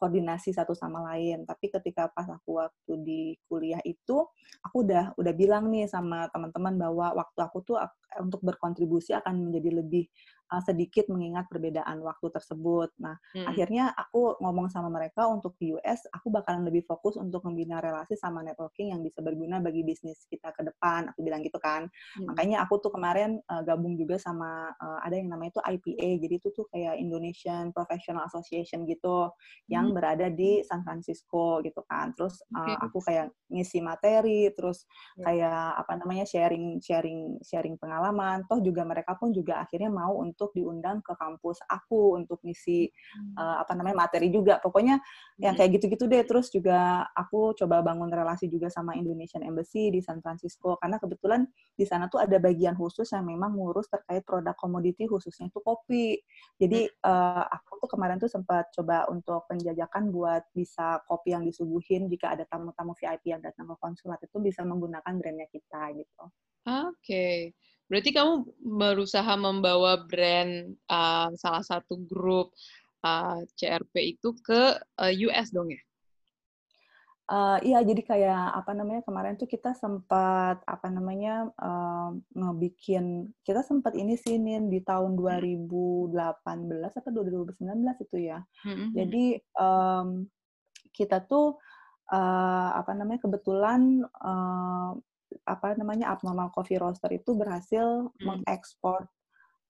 koordinasi 0.00 0.56
satu 0.56 0.72
sama 0.72 1.04
lain. 1.12 1.44
Tapi 1.44 1.68
ketika 1.68 2.08
pas 2.08 2.24
aku 2.24 2.56
waktu 2.56 2.92
di 3.04 3.22
kuliah 3.44 3.84
itu, 3.84 4.24
aku 4.64 4.76
udah 4.88 5.12
udah 5.20 5.34
bilang 5.36 5.68
nih 5.68 5.84
sama 5.84 6.24
teman-teman 6.32 6.80
bahwa 6.80 7.12
waktu 7.20 7.38
aku 7.44 7.60
tuh 7.60 7.76
untuk 8.16 8.40
berkontribusi 8.40 9.12
akan 9.12 9.52
menjadi 9.52 9.84
lebih 9.84 10.08
uh, 10.50 10.62
sedikit 10.62 11.06
mengingat 11.06 11.46
perbedaan 11.46 12.02
waktu 12.02 12.28
tersebut. 12.34 12.90
Nah, 12.98 13.16
hmm. 13.32 13.46
akhirnya 13.46 13.94
aku 13.94 14.36
ngomong 14.42 14.68
sama 14.68 14.90
mereka 14.90 15.30
untuk 15.30 15.54
di 15.56 15.72
US, 15.78 16.04
aku 16.10 16.28
bakalan 16.28 16.66
lebih 16.66 16.84
fokus 16.84 17.14
untuk 17.14 17.46
membina 17.46 17.78
relasi 17.78 18.18
sama 18.18 18.42
networking 18.42 18.90
yang 18.92 19.00
bisa 19.00 19.22
berguna 19.22 19.62
bagi 19.62 19.86
bisnis 19.86 20.26
kita 20.26 20.50
ke 20.50 20.66
depan. 20.66 21.14
Aku 21.14 21.22
bilang 21.22 21.40
gitu 21.46 21.56
kan. 21.62 21.86
Hmm. 22.18 22.34
Makanya 22.34 22.66
aku 22.66 22.82
tuh 22.82 22.90
kemarin 22.90 23.38
uh, 23.46 23.62
gabung 23.62 23.94
juga 23.94 24.18
sama 24.18 24.74
uh, 24.76 24.98
ada 25.06 25.14
yang 25.14 25.30
namanya 25.30 25.58
itu 25.58 25.62
IPA. 25.62 26.08
Jadi 26.26 26.34
itu 26.42 26.48
tuh 26.50 26.66
kayak 26.74 26.98
Indonesian 26.98 27.70
Professional 27.70 28.26
Association 28.26 28.82
gitu 28.90 29.30
hmm. 29.30 29.70
yang 29.70 29.94
berada 29.94 30.26
di 30.26 30.66
San 30.66 30.82
Francisco 30.82 31.62
gitu 31.62 31.86
kan. 31.86 32.10
Terus 32.18 32.42
uh, 32.50 32.66
okay. 32.66 32.76
aku 32.82 32.98
kayak 33.04 33.26
ngisi 33.50 33.78
materi, 33.82 34.48
terus 34.54 34.86
yeah. 35.18 35.26
kayak 35.26 35.66
apa 35.84 35.92
namanya 36.00 36.24
sharing 36.24 36.80
sharing 36.80 37.36
sharing 37.44 37.76
pengalaman. 37.76 38.42
Toh 38.48 38.62
juga 38.64 38.82
mereka 38.86 39.14
pun 39.18 39.34
juga 39.34 39.60
akhirnya 39.60 39.92
mau 39.92 40.16
untuk 40.16 40.39
untuk 40.40 40.56
diundang 40.56 41.04
ke 41.04 41.12
kampus 41.20 41.60
aku 41.68 42.16
untuk 42.16 42.40
ngisi 42.40 42.88
hmm. 42.88 43.36
uh, 43.36 43.60
apa 43.60 43.76
namanya 43.76 44.08
materi 44.08 44.32
juga. 44.32 44.56
Pokoknya 44.56 44.96
hmm. 44.96 45.44
yang 45.44 45.52
kayak 45.52 45.76
gitu-gitu 45.76 46.08
deh. 46.08 46.24
Terus 46.24 46.48
juga 46.48 47.04
aku 47.12 47.52
coba 47.52 47.84
bangun 47.84 48.08
relasi 48.08 48.48
juga 48.48 48.72
sama 48.72 48.96
Indonesian 48.96 49.44
Embassy 49.44 49.92
di 49.92 50.00
San 50.00 50.24
Francisco 50.24 50.80
karena 50.80 50.96
kebetulan 50.96 51.44
di 51.76 51.84
sana 51.84 52.08
tuh 52.08 52.24
ada 52.24 52.40
bagian 52.40 52.72
khusus 52.72 53.12
yang 53.12 53.28
memang 53.28 53.52
ngurus 53.52 53.92
terkait 53.92 54.24
produk 54.24 54.56
komoditi 54.56 55.04
khususnya 55.04 55.52
itu 55.52 55.60
kopi. 55.60 56.16
Jadi 56.56 56.88
uh, 57.04 57.44
aku 57.44 57.84
tuh 57.84 57.88
kemarin 57.92 58.16
tuh 58.16 58.32
sempat 58.32 58.72
coba 58.72 59.04
untuk 59.12 59.44
penjajakan 59.44 60.08
buat 60.08 60.48
bisa 60.56 61.04
kopi 61.04 61.36
yang 61.36 61.44
disuguhin 61.44 62.08
jika 62.08 62.32
ada 62.32 62.48
tamu-tamu 62.48 62.96
VIP 62.96 63.36
yang 63.36 63.44
datang 63.44 63.68
ke 63.68 63.76
konsulat 63.76 64.16
itu 64.24 64.40
bisa 64.40 64.64
menggunakan 64.64 65.12
brandnya 65.20 65.44
kita 65.52 65.92
gitu. 65.92 66.24
Oke. 66.64 66.96
Okay. 67.04 67.38
Berarti 67.90 68.14
kamu 68.14 68.46
berusaha 68.62 69.34
membawa 69.34 69.98
brand 70.06 70.78
uh, 70.86 71.34
salah 71.34 71.66
satu 71.66 71.98
grup 72.06 72.54
uh, 73.02 73.42
CRP 73.58 74.14
itu 74.14 74.30
ke 74.38 74.78
uh, 74.78 75.12
US 75.26 75.50
dong 75.50 75.74
ya? 75.74 75.82
Uh, 77.30 77.62
iya, 77.62 77.78
jadi 77.86 78.02
kayak 78.02 78.42
apa 78.58 78.74
namanya 78.74 79.06
kemarin 79.06 79.38
tuh 79.38 79.46
kita 79.46 79.70
sempat 79.78 80.66
apa 80.66 80.90
namanya 80.90 81.46
uh, 81.62 82.10
ngebikin 82.34 83.30
kita 83.46 83.62
sempat 83.62 83.94
ini 83.94 84.18
sih 84.18 84.34
Nin, 84.34 84.66
di 84.66 84.82
tahun 84.82 85.14
2018 85.14 86.10
atau 86.90 87.10
2019 87.14 88.02
itu 88.02 88.16
ya. 88.18 88.42
Mm-hmm. 88.66 88.88
Jadi 88.98 89.24
um, 89.62 90.26
kita 90.90 91.22
tuh 91.22 91.54
uh, 92.10 92.70
apa 92.74 92.98
namanya 92.98 93.22
kebetulan 93.22 94.02
uh, 94.18 94.98
apa 95.46 95.74
namanya 95.78 96.10
abnormal 96.12 96.50
coffee 96.54 96.78
roaster 96.78 97.10
itu 97.14 97.34
berhasil 97.34 98.10
hmm. 98.10 98.24
mengekspor 98.24 99.06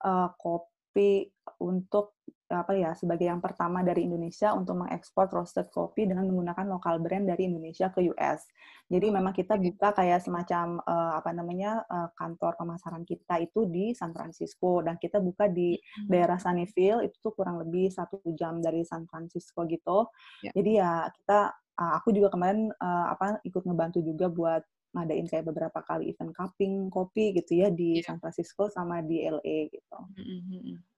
uh, 0.05 0.33
kopi 0.37 1.31
untuk 1.61 2.16
apa 2.51 2.75
ya 2.75 2.90
sebagai 2.99 3.31
yang 3.31 3.38
pertama 3.38 3.87
dari 3.87 4.11
Indonesia 4.11 4.51
untuk 4.51 4.83
mengekspor 4.83 5.31
roasted 5.31 5.70
coffee 5.70 6.11
dengan 6.11 6.27
menggunakan 6.27 6.66
lokal 6.66 6.99
brand 6.99 7.31
dari 7.31 7.46
Indonesia 7.46 7.94
ke 7.94 8.11
US. 8.11 8.42
Jadi 8.90 9.07
hmm, 9.07 9.14
memang 9.23 9.31
kita 9.31 9.55
buka 9.55 9.94
kayak 9.94 10.18
semacam 10.18 10.83
uh, 10.83 11.14
apa 11.23 11.31
namanya 11.31 11.87
uh, 11.87 12.11
kantor 12.18 12.59
pemasaran 12.59 13.07
kita 13.07 13.38
itu 13.38 13.70
di 13.70 13.94
San 13.94 14.11
Francisco 14.11 14.83
dan 14.83 14.99
kita 14.99 15.23
buka 15.23 15.46
di 15.46 15.79
hmm. 15.79 16.11
daerah 16.11 16.42
Sunnyvale 16.42 17.07
itu 17.07 17.16
tuh 17.23 17.33
kurang 17.38 17.62
lebih 17.62 17.87
satu 17.87 18.18
jam 18.35 18.59
dari 18.59 18.83
San 18.83 19.07
Francisco 19.07 19.62
gitu. 19.70 20.11
Yeah. 20.42 20.55
Jadi 20.59 20.70
ya 20.75 21.07
kita 21.07 21.55
uh, 21.55 21.92
aku 22.03 22.11
juga 22.11 22.35
kemarin 22.35 22.75
uh, 22.83 23.07
apa 23.14 23.38
ikut 23.46 23.62
ngebantu 23.62 24.03
juga 24.03 24.27
buat 24.27 24.62
ngadain 24.90 25.26
kayak 25.31 25.46
beberapa 25.46 25.81
kali 25.87 26.11
event 26.11 26.35
cupping 26.35 26.90
kopi 26.90 27.31
gitu 27.38 27.62
ya 27.62 27.68
di 27.70 28.03
yeah. 28.03 28.07
San 28.11 28.18
Francisco 28.18 28.66
sama 28.66 29.03
di 29.03 29.22
LA 29.22 29.70
gitu. 29.70 29.98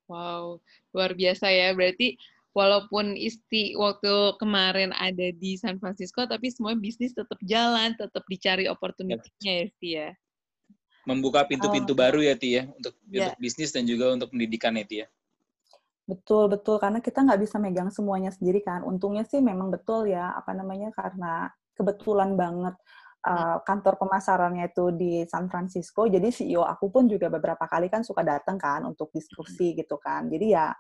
Wow, 0.09 0.61
luar 0.97 1.13
biasa 1.13 1.49
ya. 1.53 1.73
Berarti 1.77 2.17
walaupun 2.53 3.17
Isti 3.17 3.77
waktu 3.77 4.37
kemarin 4.37 4.93
ada 4.97 5.33
di 5.33 5.57
San 5.57 5.81
Francisco, 5.81 6.25
tapi 6.25 6.53
semua 6.53 6.77
bisnis 6.77 7.17
tetap 7.17 7.41
jalan, 7.45 7.97
tetap 7.97 8.25
dicari 8.29 8.69
opportunity-nya 8.69 9.53
ya, 9.53 9.65
Isti 9.69 9.89
ya. 9.97 10.09
Membuka 11.09 11.43
pintu-pintu 11.49 11.97
oh. 11.97 11.99
baru 11.99 12.23
ya, 12.23 12.39
Ti 12.39 12.49
ya, 12.49 12.63
untuk, 12.71 12.95
yeah. 13.11 13.33
untuk 13.33 13.41
bisnis 13.43 13.75
dan 13.75 13.89
juga 13.89 14.15
untuk 14.15 14.31
pendidikan 14.31 14.77
ya, 14.79 14.85
Ti 14.87 14.97
ya. 15.03 15.09
Betul, 16.07 16.53
betul. 16.53 16.77
Karena 16.79 17.03
kita 17.03 17.25
nggak 17.25 17.41
bisa 17.43 17.57
megang 17.59 17.91
semuanya 17.91 18.31
sendiri 18.31 18.63
kan. 18.63 18.87
Untungnya 18.87 19.27
sih 19.27 19.43
memang 19.43 19.73
betul 19.73 20.07
ya, 20.07 20.31
apa 20.37 20.55
namanya, 20.55 20.95
karena 20.95 21.51
kebetulan 21.75 22.37
banget 22.37 22.77
uh, 23.23 23.59
kantor 23.63 23.95
pemasarannya 23.99 24.71
itu 24.71 24.91
di 24.95 25.13
San 25.31 25.47
Francisco. 25.47 26.07
Jadi 26.11 26.29
CEO 26.35 26.67
aku 26.67 26.91
pun 26.91 27.07
juga 27.07 27.31
beberapa 27.31 27.65
kali 27.71 27.87
kan 27.87 28.03
suka 28.03 28.27
datang 28.27 28.59
kan 28.59 28.83
untuk 28.87 29.11
diskusi 29.15 29.75
gitu 29.79 29.99
kan. 29.99 30.27
Jadi 30.27 30.47
ya 30.55 30.75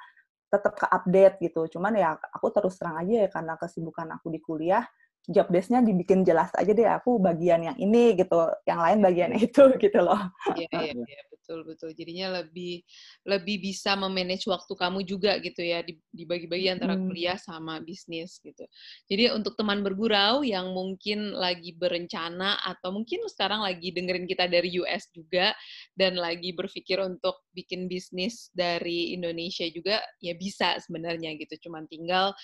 tetap 0.52 0.76
ke 0.76 0.86
update 0.86 1.36
gitu. 1.40 1.78
Cuman 1.78 1.96
ya 1.96 2.18
aku 2.18 2.52
terus 2.52 2.76
terang 2.76 3.00
aja 3.00 3.26
ya 3.26 3.28
karena 3.32 3.54
kesibukan 3.56 4.08
aku 4.20 4.28
di 4.28 4.40
kuliah, 4.42 4.84
job 5.30 5.46
desk-nya 5.54 5.86
dibikin 5.86 6.26
jelas 6.26 6.50
aja 6.58 6.74
deh 6.74 6.88
aku 6.88 7.22
bagian 7.22 7.62
yang 7.62 7.76
ini 7.78 8.18
gitu, 8.18 8.50
yang 8.66 8.82
lain 8.82 8.98
bagian 8.98 9.30
itu 9.38 9.62
gitu 9.82 9.98
loh. 10.02 10.18
Iya, 10.58 10.68
iya, 10.90 10.92
iya 10.98 11.22
betul 11.42 11.66
betul. 11.66 11.90
Jadinya 11.94 12.42
lebih 12.42 12.82
lebih 13.26 13.62
bisa 13.62 13.98
memanage 13.98 14.46
waktu 14.50 14.72
kamu 14.74 15.02
juga 15.02 15.38
gitu 15.42 15.62
ya 15.62 15.82
dibagi-bagi 16.14 16.70
antara 16.70 16.94
hmm. 16.94 17.10
kuliah 17.10 17.38
sama 17.38 17.82
bisnis 17.82 18.38
gitu. 18.42 18.62
Jadi 19.10 19.34
untuk 19.34 19.58
teman 19.58 19.82
bergurau 19.82 20.46
yang 20.46 20.70
mungkin 20.70 21.34
lagi 21.34 21.74
berencana 21.74 22.62
atau 22.62 22.94
mungkin 22.94 23.26
sekarang 23.26 23.62
lagi 23.66 23.90
dengerin 23.90 24.30
kita 24.30 24.46
dari 24.46 24.74
US 24.82 25.10
juga 25.10 25.50
dan 25.98 26.14
lagi 26.14 26.54
berpikir 26.54 27.02
untuk 27.02 27.42
bikin 27.50 27.90
bisnis 27.90 28.50
dari 28.54 29.14
Indonesia 29.14 29.66
juga 29.70 29.98
ya 30.22 30.38
bisa 30.38 30.78
sebenarnya 30.78 31.34
gitu. 31.38 31.68
Cuman 31.68 31.90
tinggal 31.90 32.34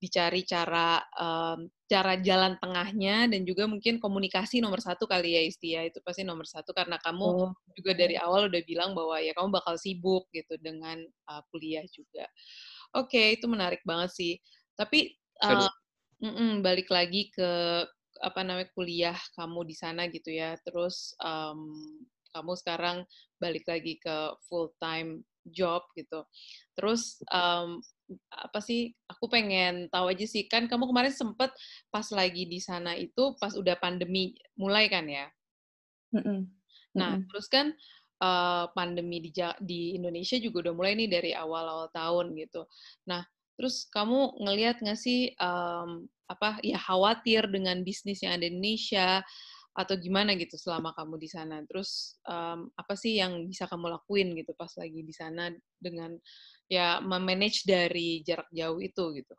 dicari 0.00 0.42
cara 0.48 1.00
um, 1.20 1.68
cara 1.86 2.18
jalan 2.18 2.58
tengahnya 2.58 3.30
dan 3.30 3.46
juga 3.46 3.70
mungkin 3.70 4.02
komunikasi 4.02 4.58
nomor 4.58 4.82
satu 4.82 5.06
kali 5.06 5.38
ya 5.38 5.42
Isti 5.46 5.78
ya 5.78 5.86
itu 5.86 6.02
pasti 6.02 6.26
nomor 6.26 6.42
satu 6.42 6.74
karena 6.74 6.98
kamu 6.98 7.26
oh. 7.26 7.54
juga 7.78 7.94
dari 7.94 8.18
awal 8.18 8.50
udah 8.50 8.62
bilang 8.66 8.90
bahwa 8.90 9.22
ya 9.22 9.30
kamu 9.38 9.54
bakal 9.54 9.78
sibuk 9.78 10.26
gitu 10.34 10.58
dengan 10.58 10.98
uh, 11.30 11.42
kuliah 11.54 11.86
juga. 11.94 12.26
Oke 12.98 13.14
okay, 13.14 13.26
itu 13.38 13.46
menarik 13.46 13.86
banget 13.86 14.10
sih. 14.18 14.34
Tapi 14.74 15.14
uh, 15.46 15.70
mm 16.18 16.32
-mm, 16.34 16.50
balik 16.66 16.90
lagi 16.90 17.30
ke 17.30 17.50
apa 18.18 18.40
namanya 18.42 18.66
kuliah 18.74 19.18
kamu 19.38 19.62
di 19.62 19.74
sana 19.78 20.10
gitu 20.10 20.34
ya. 20.34 20.58
Terus 20.66 21.14
um, 21.22 21.70
kamu 22.34 22.52
sekarang 22.58 23.06
balik 23.38 23.62
lagi 23.70 24.02
ke 24.02 24.34
full 24.50 24.74
time 24.82 25.22
job 25.46 25.86
gitu. 25.94 26.26
Terus 26.74 27.22
um, 27.30 27.78
apa 28.30 28.62
sih 28.62 28.94
aku 29.10 29.26
pengen 29.26 29.90
tahu 29.90 30.12
aja 30.12 30.26
sih. 30.26 30.46
Kan 30.46 30.70
kamu 30.70 30.90
kemarin 30.90 31.14
sempet 31.14 31.50
pas 31.90 32.06
lagi 32.14 32.46
di 32.46 32.58
sana 32.62 32.94
itu 32.94 33.34
pas 33.38 33.54
udah 33.54 33.74
pandemi 33.78 34.36
mulai 34.58 34.86
kan 34.86 35.06
ya? 35.06 35.26
Mm 36.14 36.22
-mm. 36.22 36.40
nah 36.96 37.18
terus 37.28 37.50
kan 37.50 37.76
uh, 38.22 38.70
pandemi 38.72 39.20
di 39.20 39.34
di 39.60 39.98
Indonesia 39.98 40.38
juga 40.40 40.68
udah 40.68 40.74
mulai 40.78 40.92
nih 40.96 41.10
dari 41.10 41.30
awal-awal 41.36 41.92
tahun 41.92 42.32
gitu. 42.38 42.64
Nah 43.10 43.26
terus 43.56 43.88
kamu 43.88 44.36
ngelihat 44.44 44.80
nggak 44.80 45.00
sih 45.00 45.32
um, 45.40 46.04
apa 46.28 46.60
ya 46.60 46.76
khawatir 46.76 47.46
dengan 47.48 47.80
bisnis 47.86 48.20
yang 48.20 48.36
ada 48.36 48.44
di 48.46 48.52
Indonesia 48.52 49.22
atau 49.76 49.94
gimana 50.00 50.32
gitu 50.40 50.56
selama 50.56 50.96
kamu 50.96 51.20
di 51.20 51.28
sana 51.28 51.60
terus 51.68 52.16
um, 52.24 52.72
apa 52.72 52.96
sih 52.96 53.20
yang 53.20 53.44
bisa 53.44 53.68
kamu 53.68 53.92
lakuin 53.92 54.32
gitu 54.32 54.56
pas 54.56 54.72
lagi 54.80 55.04
di 55.04 55.12
sana 55.12 55.52
dengan 55.76 56.16
ya 56.66 56.98
memanage 57.04 57.68
dari 57.68 58.24
jarak 58.24 58.48
jauh 58.50 58.80
itu 58.80 59.04
gitu. 59.20 59.36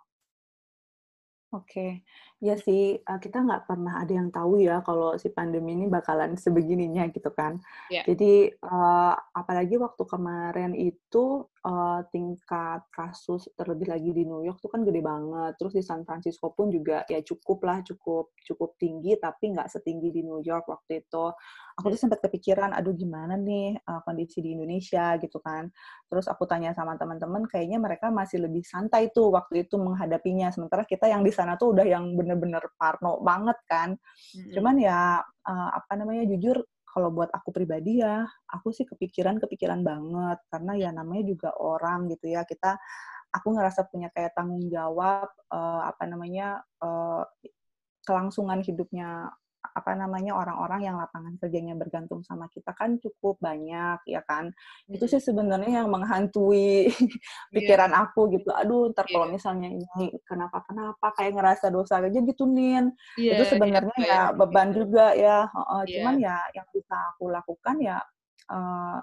Oke, 1.56 2.04
ya 2.44 2.60
sih 2.60 3.00
kita 3.00 3.40
nggak 3.40 3.72
pernah 3.72 4.04
ada 4.04 4.12
yang 4.12 4.28
tahu 4.36 4.60
ya 4.60 4.84
kalau 4.84 5.16
si 5.16 5.32
pandemi 5.32 5.80
ini 5.80 5.88
bakalan 5.88 6.36
sebegininya 6.36 7.08
gitu 7.08 7.32
kan. 7.32 7.56
Yeah. 7.88 8.04
Jadi 8.04 8.52
uh, 8.68 9.16
apalagi 9.32 9.80
waktu 9.80 10.04
kemarin 10.04 10.76
itu 10.76 11.48
uh, 11.68 12.00
tingkat 12.08 12.82
kasus 12.96 13.52
terlebih 13.60 13.92
lagi 13.92 14.16
di 14.16 14.24
New 14.24 14.42
York 14.48 14.64
tuh 14.64 14.72
kan 14.72 14.88
gede 14.88 15.04
banget. 15.04 15.60
Terus 15.60 15.74
di 15.76 15.84
San 15.84 16.08
Francisco 16.08 16.56
pun 16.56 16.72
juga 16.72 17.04
ya 17.12 17.20
cukup 17.20 17.60
lah, 17.68 17.84
cukup 17.84 18.32
cukup 18.40 18.80
tinggi, 18.80 19.20
tapi 19.20 19.52
nggak 19.52 19.68
setinggi 19.68 20.16
di 20.16 20.22
New 20.24 20.40
York 20.40 20.64
waktu 20.72 21.04
itu 21.04 21.26
aku 21.78 21.94
tuh 21.94 22.00
sempat 22.00 22.24
kepikiran, 22.24 22.74
aduh 22.74 22.96
gimana 22.96 23.38
nih 23.38 23.78
uh, 23.86 24.02
kondisi 24.08 24.40
di 24.42 24.56
Indonesia 24.56 25.20
gitu 25.20 25.38
kan. 25.44 25.68
Terus 26.08 26.26
aku 26.32 26.48
tanya 26.48 26.72
sama 26.72 26.96
teman-teman, 26.96 27.46
kayaknya 27.46 27.78
mereka 27.78 28.10
masih 28.10 28.48
lebih 28.48 28.64
santai 28.64 29.12
tuh 29.12 29.36
waktu 29.36 29.68
itu 29.68 29.76
menghadapinya. 29.78 30.50
Sementara 30.50 30.88
kita 30.88 31.06
yang 31.12 31.22
di 31.22 31.30
sana 31.36 31.60
tuh 31.60 31.76
udah 31.76 31.86
yang 31.86 32.16
bener-bener 32.16 32.64
parno 32.80 33.20
banget 33.22 33.60
kan. 33.68 33.94
Cuman 34.56 34.76
ya 34.80 35.20
uh, 35.22 35.70
apa 35.76 35.94
namanya 36.00 36.24
jujur 36.32 36.64
kalau 36.88 37.12
buat 37.14 37.30
aku 37.30 37.52
pribadi 37.52 38.02
ya, 38.02 38.26
aku 38.50 38.72
sih 38.72 38.88
kepikiran-kepikiran 38.88 39.84
banget 39.84 40.40
karena 40.50 40.72
ya 40.80 40.90
namanya 40.96 41.24
juga 41.28 41.50
orang 41.60 42.08
gitu 42.10 42.32
ya. 42.32 42.48
Kita 42.48 42.80
aku 43.32 43.48
ngerasa 43.54 43.86
punya 43.92 44.08
kayak 44.16 44.34
tanggung 44.34 44.66
jawab 44.72 45.28
uh, 45.52 45.82
apa 45.86 46.04
namanya 46.08 46.64
uh, 46.80 47.28
kelangsungan 48.08 48.64
hidupnya 48.64 49.30
apa 49.62 49.94
namanya 49.94 50.38
orang-orang 50.38 50.82
yang 50.86 50.96
lapangan 50.98 51.38
kerjanya 51.42 51.74
bergantung 51.78 52.22
sama 52.26 52.50
kita 52.50 52.74
kan 52.74 52.98
cukup 53.02 53.38
banyak 53.42 54.00
ya 54.06 54.22
kan 54.26 54.54
hmm. 54.54 54.96
itu 54.96 55.06
sih 55.10 55.22
sebenarnya 55.22 55.84
yang 55.84 55.90
menghantui 55.90 56.88
iya. 56.90 57.54
pikiran 57.54 57.92
yeah. 57.94 58.04
aku 58.08 58.22
gitu 58.34 58.50
aduh 58.54 58.90
ntar 58.94 59.06
yeah. 59.10 59.14
kalau 59.18 59.28
misalnya 59.30 59.70
ini 59.70 60.14
kenapa 60.26 60.64
kenapa 60.66 61.08
kayak 61.18 61.34
ngerasa 61.38 61.70
dosa 61.70 62.02
aja 62.02 62.20
gitu 62.22 62.46
nin 62.46 62.94
yeah, 63.18 63.38
itu 63.38 63.44
iya, 63.44 63.52
sebenarnya 63.54 63.98
yeah, 64.02 64.30
ya 64.32 64.36
beban 64.38 64.70
gitu. 64.72 64.78
juga 64.86 65.06
ya 65.14 65.38
uh, 65.50 65.84
yeah. 65.86 66.02
cuman 66.02 66.16
ya 66.22 66.38
yang 66.54 66.68
bisa 66.74 66.96
aku 67.16 67.26
lakukan 67.30 67.76
ya 67.82 67.98
uh, 68.50 68.98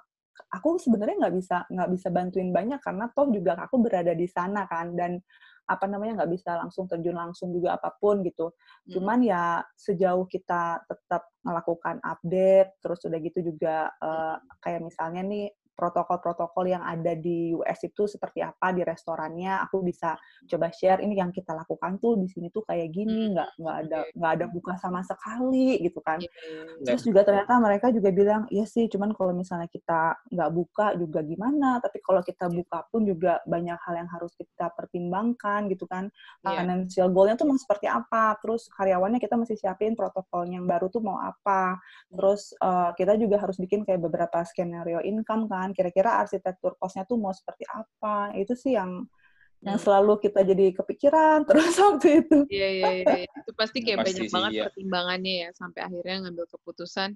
aku 0.55 0.79
sebenarnya 0.79 1.17
nggak 1.27 1.35
bisa 1.35 1.57
nggak 1.71 1.91
bisa 1.95 2.09
bantuin 2.11 2.51
banyak 2.51 2.81
karena 2.83 3.11
toh 3.11 3.27
juga 3.31 3.59
aku 3.59 3.77
berada 3.83 4.15
di 4.15 4.27
sana 4.31 4.67
kan 4.71 4.95
dan 4.95 5.19
apa 5.65 5.85
namanya 5.89 6.23
nggak 6.23 6.33
bisa 6.37 6.61
langsung 6.61 6.85
terjun 6.85 7.17
langsung 7.17 7.49
juga 7.51 7.77
apa 7.81 7.93
pun 7.97 8.21
gitu. 8.21 8.53
Hmm. 8.53 8.93
Cuman 8.93 9.19
ya 9.25 9.65
sejauh 9.77 10.29
kita 10.29 10.85
tetap 10.85 11.33
melakukan 11.45 12.01
update, 12.05 12.81
terus 12.85 13.01
udah 13.05 13.19
gitu 13.21 13.39
juga 13.45 13.89
uh, 14.01 14.37
kayak 14.61 14.85
misalnya 14.85 15.23
nih 15.25 15.47
protokol-protokol 15.75 16.65
yang 16.71 16.83
ada 16.83 17.13
di 17.19 17.53
US 17.55 17.83
itu 17.85 18.07
seperti 18.07 18.41
apa 18.41 18.71
di 18.71 18.87
restorannya 18.87 19.59
aku 19.67 19.83
bisa 19.83 20.15
coba 20.47 20.71
share 20.71 21.03
ini 21.03 21.19
yang 21.19 21.35
kita 21.35 21.53
lakukan 21.53 21.99
tuh 21.99 22.19
di 22.19 22.31
sini 22.31 22.49
tuh 22.49 22.63
kayak 22.63 22.95
gini 22.95 23.31
hmm, 23.31 23.33
nggak 23.35 23.51
nggak 23.61 23.77
ada 23.87 23.99
nggak 24.15 24.33
ada 24.41 24.47
buka 24.49 24.73
sama 24.79 25.03
sekali 25.03 25.83
gitu 25.83 26.01
kan. 26.01 26.23
Iya, 26.23 26.31
iya, 26.31 26.63
iya. 26.81 26.85
terus 26.87 27.03
juga 27.05 27.21
ternyata 27.27 27.53
mereka 27.59 27.87
juga 27.91 28.11
bilang 28.15 28.43
ya 28.49 28.65
sih 28.65 28.87
cuman 28.87 29.11
kalau 29.13 29.35
misalnya 29.35 29.69
kita 29.69 30.17
nggak 30.31 30.51
buka 30.55 30.87
juga 30.99 31.21
gimana 31.27 31.83
tapi 31.83 31.99
kalau 32.01 32.23
kita 32.23 32.47
buka 32.49 32.87
pun 32.89 33.03
juga 33.05 33.43
banyak 33.45 33.79
hal 33.83 33.95
yang 33.99 34.11
harus 34.11 34.33
kita 34.39 34.71
pertimbangkan 34.73 35.67
gitu 35.71 35.85
kan. 35.91 36.09
Yeah. 36.45 36.61
financial 36.65 37.09
goalnya 37.11 37.37
tuh 37.41 37.49
mau 37.51 37.59
seperti 37.59 37.89
apa 37.89 38.37
terus 38.39 38.69
karyawannya 38.71 39.19
kita 39.19 39.35
mesti 39.35 39.57
siapin 39.59 39.97
protokol 39.97 40.47
yang 40.47 40.69
baru 40.69 40.87
tuh 40.93 41.03
mau 41.03 41.19
apa. 41.19 41.81
Terus 42.13 42.53
uh, 42.61 42.93
kita 42.95 43.17
juga 43.17 43.41
harus 43.41 43.57
bikin 43.57 43.83
kayak 43.83 44.01
beberapa 44.05 44.45
skenario 44.45 45.01
income 45.01 45.49
kan 45.49 45.64
kan 45.65 45.73
kira-kira 45.73 46.21
arsitektur 46.21 46.77
kosnya 46.77 47.09
tuh 47.09 47.17
mau 47.17 47.33
seperti 47.33 47.65
apa 47.65 48.37
itu 48.37 48.53
sih 48.53 48.77
yang 48.77 49.09
hmm. 49.09 49.65
yang 49.65 49.79
selalu 49.81 50.21
kita 50.21 50.45
jadi 50.45 50.77
kepikiran 50.77 51.43
terus 51.49 51.75
waktu 51.81 52.25
itu 52.25 52.39
iya 52.53 52.69
iya 52.71 52.91
iya 53.01 53.25
itu 53.25 53.51
pasti 53.57 53.81
kayak 53.81 54.05
pasti 54.05 54.13
banyak 54.13 54.25
sih, 54.29 54.35
banget 54.35 54.53
iya. 54.53 54.65
pertimbangannya 54.69 55.35
ya 55.47 55.49
sampai 55.57 55.81
akhirnya 55.89 56.17
ngambil 56.29 56.47
keputusan 56.53 57.11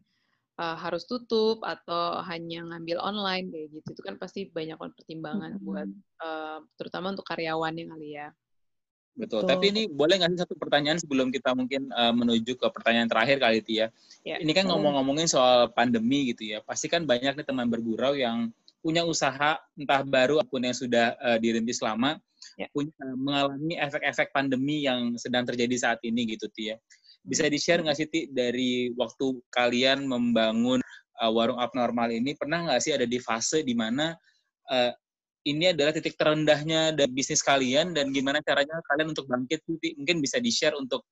uh, 0.59 0.77
harus 0.81 1.07
tutup 1.07 1.61
atau 1.63 2.25
hanya 2.27 2.67
ngambil 2.67 2.99
online 2.99 3.53
kayak 3.53 3.69
gitu 3.77 3.89
itu 3.95 4.03
kan 4.03 4.17
pasti 4.17 4.41
banyak 4.51 4.77
pertimbangan 4.81 5.57
hmm. 5.57 5.63
buat 5.63 5.89
uh, 6.25 6.59
terutama 6.81 7.15
untuk 7.15 7.29
karyawannya 7.29 7.85
kali 7.87 8.09
ya 8.17 8.29
Betul. 9.19 9.43
Betul. 9.43 9.51
Tapi 9.51 9.65
ini 9.75 9.83
boleh 9.91 10.15
nggak 10.23 10.31
sih 10.31 10.41
satu 10.47 10.55
pertanyaan 10.55 10.99
sebelum 11.03 11.35
kita 11.35 11.51
mungkin 11.53 11.91
uh, 11.91 12.15
menuju 12.15 12.55
ke 12.55 12.67
pertanyaan 12.71 13.11
terakhir 13.11 13.43
kali 13.43 13.59
itu 13.61 13.83
ya. 13.83 13.87
Yeah. 14.23 14.39
Ini 14.39 14.53
kan 14.55 14.71
ngomong-ngomongin 14.71 15.27
soal 15.27 15.75
pandemi 15.75 16.31
gitu 16.31 16.55
ya. 16.55 16.63
Pasti 16.63 16.87
kan 16.87 17.03
banyak 17.03 17.35
nih 17.35 17.47
teman 17.47 17.67
bergurau 17.67 18.15
yang 18.15 18.55
punya 18.79 19.03
usaha 19.03 19.59
entah 19.75 20.07
baru 20.07 20.39
ataupun 20.39 20.71
yang 20.71 20.77
sudah 20.79 21.19
uh, 21.19 21.37
dirintis 21.43 21.83
lama 21.83 22.15
yeah. 22.55 22.71
punya 22.71 22.95
uh, 23.03 23.19
mengalami 23.19 23.75
efek-efek 23.75 24.31
pandemi 24.31 24.87
yang 24.87 25.19
sedang 25.19 25.43
terjadi 25.43 25.75
saat 25.75 25.99
ini 26.07 26.39
gitu 26.39 26.47
Tia. 26.55 26.79
Bisa 27.27 27.51
di-share 27.51 27.83
nggak 27.83 27.99
sih 27.99 28.07
Ti 28.07 28.21
dari 28.31 28.95
waktu 28.95 29.43
kalian 29.51 30.07
membangun 30.07 30.79
uh, 31.19 31.31
warung 31.35 31.59
abnormal 31.59 32.15
ini 32.15 32.39
pernah 32.39 32.71
nggak 32.71 32.81
sih 32.81 32.95
ada 32.95 33.05
di 33.05 33.19
fase 33.19 33.67
di 33.67 33.75
mana 33.75 34.15
uh, 34.71 34.93
ini 35.47 35.71
adalah 35.71 35.95
titik 35.95 36.19
terendahnya 36.19 36.97
dari 36.97 37.11
bisnis 37.13 37.45
kalian 37.45 37.95
dan 37.95 38.11
gimana 38.11 38.43
caranya 38.43 38.83
kalian 38.91 39.15
untuk 39.15 39.31
bangkit 39.31 39.63
mungkin 39.69 40.19
bisa 40.19 40.43
di 40.43 40.51
share 40.51 40.75
untuk 40.75 41.07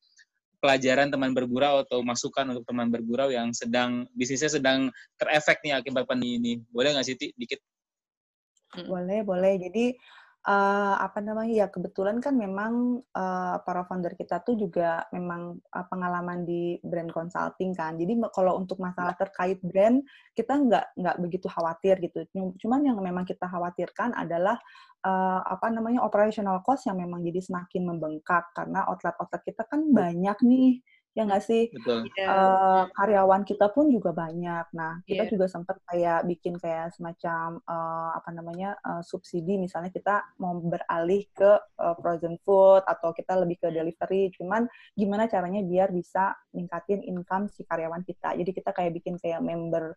pelajaran 0.59 1.13
teman 1.13 1.31
bergurau 1.37 1.85
atau 1.85 2.01
masukan 2.03 2.57
untuk 2.57 2.65
teman 2.67 2.89
bergurau 2.89 3.29
yang 3.31 3.53
sedang 3.53 4.09
bisnisnya 4.17 4.59
sedang 4.59 4.91
terefek 5.21 5.63
nih 5.63 5.77
akibat 5.77 6.09
pandemi 6.09 6.41
ini. 6.41 6.53
Boleh 6.73 6.97
nggak 6.97 7.07
sih 7.07 7.15
Ti, 7.15 7.31
dikit. 7.37 7.61
Boleh 8.89 9.23
boleh. 9.23 9.61
Jadi 9.61 9.95
uh, 10.47 10.95
apa 11.03 11.19
namanya 11.19 11.67
ya 11.67 11.67
kebetulan 11.69 12.23
kan 12.23 12.39
memang 12.39 13.03
uh, 13.13 13.59
para 13.67 13.83
founder 13.85 14.15
kita 14.15 14.41
tuh 14.47 14.55
juga 14.55 15.05
memang 15.11 15.59
uh, 15.59 15.87
pengalaman 15.91 16.47
di 16.47 16.79
brand 16.81 17.11
consulting 17.11 17.75
kan. 17.75 17.99
Jadi 17.99 18.17
kalau 18.31 18.57
untuk 18.57 18.79
masalah 18.79 19.19
terkait 19.19 19.59
brand 19.61 20.01
kita 20.39 20.55
nggak 20.55 20.87
nggak 20.97 21.17
begitu 21.19 21.47
khawatir 21.51 21.99
gitu. 21.99 22.25
Cuman 22.33 22.81
yang 22.87 22.97
memang 23.03 23.27
kita 23.27 23.51
khawatirkan 23.51 24.15
adalah 24.15 24.57
uh, 25.03 25.43
apa 25.43 25.67
namanya 25.75 26.07
operational 26.07 26.63
cost 26.63 26.87
yang 26.87 27.03
memang 27.03 27.27
jadi 27.27 27.43
semakin 27.43 27.83
membengkak 27.83 28.47
karena 28.55 28.87
outlet-outlet 28.87 29.43
kita 29.43 29.63
kan 29.67 29.83
banyak 29.91 30.39
nih 30.47 30.81
ya 31.17 31.25
nggak 31.25 31.45
sih? 31.49 31.73
Betul. 31.73 32.13
Uh, 32.21 32.85
karyawan 32.93 33.49
kita 33.49 33.73
pun 33.73 33.89
juga 33.89 34.13
banyak. 34.13 34.69
Nah 34.77 35.01
kita 35.09 35.25
yeah. 35.25 35.33
juga 35.33 35.49
sempat 35.49 35.81
kayak 35.89 36.29
bikin 36.29 36.61
kayak 36.61 36.93
semacam 36.93 37.57
uh, 37.65 38.13
apa 38.21 38.31
namanya 38.37 38.77
uh, 38.85 39.01
subsidi. 39.01 39.57
Misalnya 39.57 39.89
kita 39.89 40.21
mau 40.37 40.53
beralih 40.61 41.25
ke 41.33 41.57
uh, 41.81 41.97
frozen 41.97 42.37
food 42.45 42.85
atau 42.85 43.17
kita 43.17 43.33
lebih 43.41 43.57
ke 43.65 43.73
delivery. 43.73 44.29
Cuman 44.37 44.69
gimana 44.93 45.25
caranya 45.25 45.65
biar 45.65 45.89
bisa 45.89 46.37
ningkatin 46.53 47.01
income 47.01 47.49
si 47.49 47.65
karyawan 47.65 48.05
kita? 48.05 48.37
Jadi 48.37 48.53
kita 48.53 48.77
kayak 48.77 48.93
bikin 49.01 49.17
kayak 49.17 49.41
member 49.41 49.97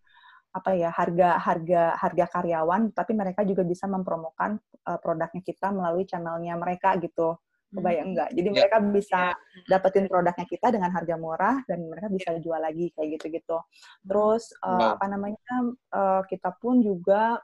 apa 0.49 0.73
ya 0.73 0.89
harga 0.89 1.37
harga 1.37 1.93
harga 1.93 2.25
karyawan 2.25 2.89
tapi 2.89 3.13
mereka 3.13 3.45
juga 3.45 3.61
bisa 3.61 3.85
mempromokan 3.85 4.57
uh, 4.89 4.97
produknya 4.97 5.45
kita 5.45 5.69
melalui 5.69 6.09
channelnya 6.09 6.57
mereka 6.57 6.97
gitu 6.97 7.37
kebayang 7.69 8.09
enggak 8.13 8.29
jadi 8.33 8.47
yeah. 8.49 8.55
mereka 8.57 8.77
bisa 8.89 9.21
yeah. 9.33 9.67
dapetin 9.69 10.05
produknya 10.09 10.45
kita 10.49 10.67
dengan 10.73 10.89
harga 10.89 11.15
murah 11.15 11.57
dan 11.69 11.85
mereka 11.85 12.07
bisa 12.09 12.29
yeah. 12.33 12.41
jual 12.41 12.59
lagi 12.59 12.85
kayak 12.97 13.09
gitu-gitu 13.19 13.57
terus 14.05 14.49
uh, 14.65 14.73
wow. 14.73 14.89
apa 14.97 15.05
namanya 15.05 15.55
uh, 15.93 16.21
kita 16.25 16.49
pun 16.57 16.81
juga 16.81 17.37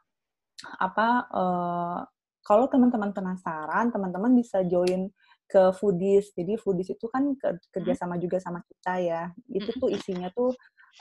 apa 0.82 1.08
uh, 1.30 2.00
kalau 2.46 2.66
teman-teman 2.70 3.14
penasaran 3.14 3.94
teman-teman 3.94 4.32
bisa 4.34 4.66
join 4.66 5.10
ke 5.46 5.62
foodies 5.78 6.34
jadi 6.34 6.58
foodies 6.58 6.90
itu 6.94 7.06
kan 7.06 7.38
kerjasama 7.70 8.18
juga 8.18 8.42
sama 8.42 8.66
kita 8.66 8.94
ya 8.98 9.22
itu 9.54 9.70
tuh 9.78 9.94
isinya 9.94 10.34
tuh 10.34 10.54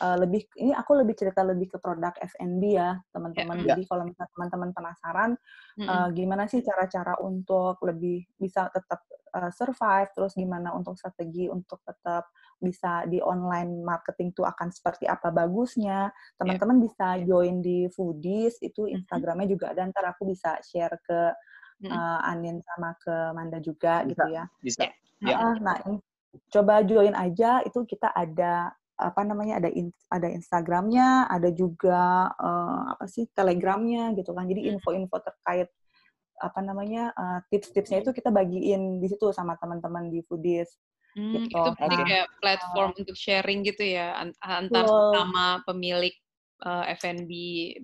uh, 0.03 0.17
lebih 0.19 0.49
ini 0.59 0.75
aku 0.75 0.99
lebih 0.99 1.15
cerita 1.15 1.47
lebih 1.47 1.71
ke 1.71 1.79
produk 1.79 2.15
F&B 2.19 2.63
ya 2.75 2.99
teman-teman. 3.15 3.63
Yeah. 3.63 3.77
Jadi 3.77 3.83
kalau 3.87 4.05
misalnya 4.09 4.31
teman-teman 4.35 4.71
penasaran 4.75 5.31
mm-hmm. 5.79 5.89
uh, 5.89 6.09
gimana 6.11 6.45
sih 6.51 6.61
cara-cara 6.65 7.15
untuk 7.23 7.79
lebih 7.87 8.27
bisa 8.35 8.67
tetap 8.75 9.07
uh, 9.37 9.51
survive, 9.55 10.11
terus 10.15 10.35
gimana 10.35 10.75
untuk 10.75 10.99
strategi 10.99 11.47
untuk 11.47 11.83
tetap 11.87 12.31
bisa 12.59 13.05
di 13.07 13.21
online 13.21 13.85
marketing 13.85 14.33
tuh 14.35 14.47
akan 14.49 14.73
seperti 14.75 15.07
apa 15.07 15.31
bagusnya. 15.31 16.11
Teman-teman 16.41 16.79
yeah. 16.81 16.85
bisa 16.89 17.07
join 17.23 17.55
di 17.63 17.87
Foodies 17.93 18.59
itu 18.65 18.91
Instagramnya 18.91 19.47
juga 19.47 19.71
dan 19.77 19.95
ntar 19.95 20.11
aku 20.11 20.27
bisa 20.27 20.59
share 20.65 20.99
ke 21.05 21.21
uh, 21.91 22.21
Anin 22.31 22.63
sama 22.65 22.97
ke 22.99 23.15
Manda 23.37 23.59
juga 23.63 24.03
bisa, 24.03 24.11
gitu 24.11 24.27
ya. 24.33 24.45
Bisa. 24.59 24.83
Yeah. 25.23 25.59
Nah, 25.63 25.79
nah 25.79 25.99
coba 26.51 26.83
join 26.83 27.15
aja 27.15 27.63
itu 27.63 27.87
kita 27.87 28.11
ada 28.11 28.75
apa 28.95 29.27
namanya 29.27 29.59
ada 29.59 29.71
in, 29.71 29.91
ada 30.07 30.31
Instagramnya, 30.31 31.27
ada 31.27 31.51
juga 31.51 32.31
uh, 32.35 32.95
apa 32.95 33.05
sih 33.11 33.27
Telegramnya 33.35 34.15
gitu 34.15 34.31
kan. 34.31 34.47
Jadi 34.47 34.71
info-info 34.71 35.19
terkait 35.19 35.69
apa 36.39 36.61
namanya 36.63 37.15
uh, 37.15 37.39
tips-tipsnya 37.51 38.03
itu 38.03 38.11
kita 38.11 38.31
bagiin 38.35 38.99
di 38.99 39.07
situ 39.07 39.31
sama 39.35 39.59
teman-teman 39.59 40.11
di 40.11 40.23
Foodies. 40.27 40.71
Hmm, 41.15 41.47
gitu. 41.47 41.55
Itu 41.55 41.71
berarti 41.79 41.97
nah, 42.03 42.07
kayak 42.07 42.29
platform 42.43 42.91
uh, 42.91 42.99
untuk 42.99 43.17
sharing 43.19 43.63
gitu 43.63 43.85
ya 43.87 44.19
antar 44.43 44.87
well, 44.87 45.15
sama 45.15 45.63
pemilik 45.63 46.15
uh, 46.67 46.87
F&B 46.99 47.31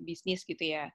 bisnis 0.03 0.43
gitu 0.43 0.63
ya. 0.63 0.91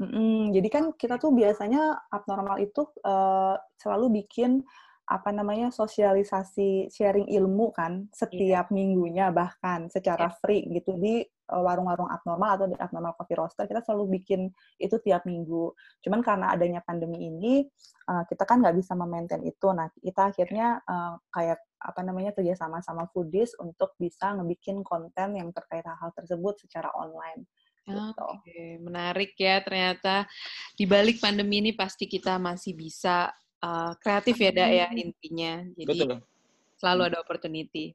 Mm-mm, 0.00 0.56
jadi 0.56 0.68
kan 0.72 0.84
kita 0.96 1.20
tuh 1.20 1.36
biasanya 1.36 2.00
abnormal 2.08 2.56
itu 2.64 2.88
uh, 3.04 3.60
selalu 3.76 4.24
bikin 4.24 4.64
apa 5.02 5.34
namanya 5.34 5.74
sosialisasi 5.74 6.86
sharing 6.86 7.26
ilmu 7.26 7.74
kan 7.74 8.06
setiap 8.14 8.70
yeah. 8.70 8.74
minggunya 8.74 9.26
bahkan 9.34 9.90
secara 9.90 10.30
yeah. 10.30 10.38
free 10.38 10.62
gitu 10.70 10.94
di 10.94 11.26
eh, 11.26 11.62
warung-warung 11.62 12.06
abnormal 12.06 12.54
atau 12.54 12.66
di 12.70 12.78
abnormal 12.78 13.18
coffee 13.18 13.34
roaster 13.34 13.66
kita 13.66 13.82
selalu 13.82 14.22
bikin 14.22 14.46
itu 14.78 14.96
tiap 15.02 15.26
minggu. 15.26 15.74
Cuman 16.06 16.22
karena 16.22 16.54
adanya 16.54 16.80
pandemi 16.86 17.26
ini 17.26 17.66
uh, 18.08 18.22
kita 18.30 18.46
kan 18.46 18.62
nggak 18.62 18.78
bisa 18.78 18.94
memaintain 18.94 19.42
itu. 19.42 19.68
Nah 19.74 19.90
kita 19.98 20.30
akhirnya 20.30 20.78
uh, 20.86 21.18
kayak 21.34 21.58
apa 21.82 22.00
namanya 22.06 22.30
kerjasama 22.30 22.78
sama 22.78 23.10
foodies 23.10 23.58
untuk 23.58 23.98
bisa 23.98 24.38
ngebikin 24.38 24.86
konten 24.86 25.34
yang 25.34 25.50
terkait 25.50 25.82
hal-hal 25.82 26.14
tersebut 26.14 26.62
secara 26.62 26.94
online. 26.94 27.42
Gitu. 27.82 28.22
Oke, 28.22 28.78
menarik 28.78 29.34
ya 29.34 29.58
ternyata 29.58 30.30
di 30.78 30.86
balik 30.86 31.18
pandemi 31.18 31.58
ini 31.58 31.74
pasti 31.74 32.06
kita 32.06 32.38
masih 32.38 32.78
bisa 32.78 33.34
uh, 33.62 33.92
kreatif 34.02 34.36
ya 34.36 34.50
dak 34.50 34.70
ya 34.70 34.86
intinya. 34.92 35.62
Jadi 35.78 35.98
Betul. 36.04 36.18
selalu 36.76 37.00
hmm. 37.02 37.08
ada 37.08 37.18
opportunity. 37.22 37.86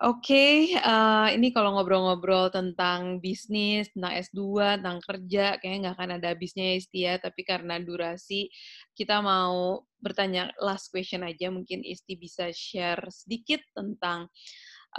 Oke, 0.00 0.32
okay, 0.32 0.80
uh, 0.80 1.28
eh, 1.28 1.36
ini 1.36 1.52
kalau 1.52 1.76
ngobrol-ngobrol 1.76 2.48
tentang 2.48 3.20
bisnis, 3.20 3.92
tentang 3.92 4.16
S2, 4.16 4.80
tentang 4.80 4.96
kerja, 5.04 5.60
kayaknya 5.60 5.78
nggak 5.84 5.96
akan 6.00 6.10
ada 6.16 6.26
habisnya 6.32 6.72
ya 6.72 6.74
Isti 6.80 7.00
ya, 7.04 7.14
tapi 7.20 7.44
karena 7.44 7.76
durasi, 7.76 8.48
kita 8.96 9.20
mau 9.20 9.84
bertanya 10.00 10.56
last 10.56 10.88
question 10.88 11.20
aja, 11.20 11.52
mungkin 11.52 11.84
Isti 11.84 12.16
bisa 12.16 12.48
share 12.48 13.12
sedikit 13.12 13.60
tentang 13.76 14.32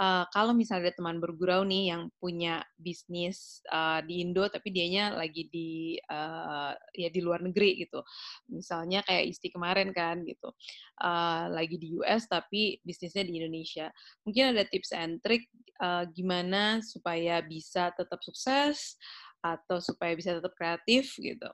uh, 0.00 0.24
kalau 0.32 0.56
misalnya 0.56 0.88
ada 0.88 0.96
teman 0.96 1.20
bergurau 1.20 1.66
nih 1.66 1.92
yang 1.92 2.08
punya 2.16 2.64
bisnis 2.80 3.60
uh, 3.68 4.00
di 4.00 4.24
Indo 4.24 4.46
tapi 4.48 4.72
dianya 4.72 5.12
lagi 5.12 5.48
di 5.52 5.98
uh, 6.08 6.72
ya 6.96 7.08
di 7.12 7.20
luar 7.20 7.44
negeri 7.44 7.84
gitu. 7.84 8.00
Misalnya 8.48 9.04
kayak 9.04 9.28
Isti 9.28 9.52
kemarin 9.52 9.92
kan 9.92 10.24
gitu. 10.24 10.52
Uh, 11.00 11.50
lagi 11.52 11.76
di 11.76 11.92
US 12.00 12.30
tapi 12.30 12.80
bisnisnya 12.80 13.26
di 13.26 13.42
Indonesia. 13.42 13.92
Mungkin 14.24 14.56
ada 14.56 14.64
tips 14.64 14.94
and 14.96 15.20
trick 15.20 15.48
uh, 15.82 16.08
gimana 16.12 16.80
supaya 16.80 17.42
bisa 17.44 17.92
tetap 17.92 18.20
sukses 18.24 18.96
atau 19.42 19.82
supaya 19.82 20.14
bisa 20.14 20.38
tetap 20.38 20.54
kreatif 20.54 21.12
gitu. 21.18 21.50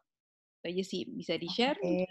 Aja 0.62 0.84
sih 0.84 1.06
bisa 1.08 1.38
di 1.38 1.48
share 1.48 1.78
okay. 1.80 2.04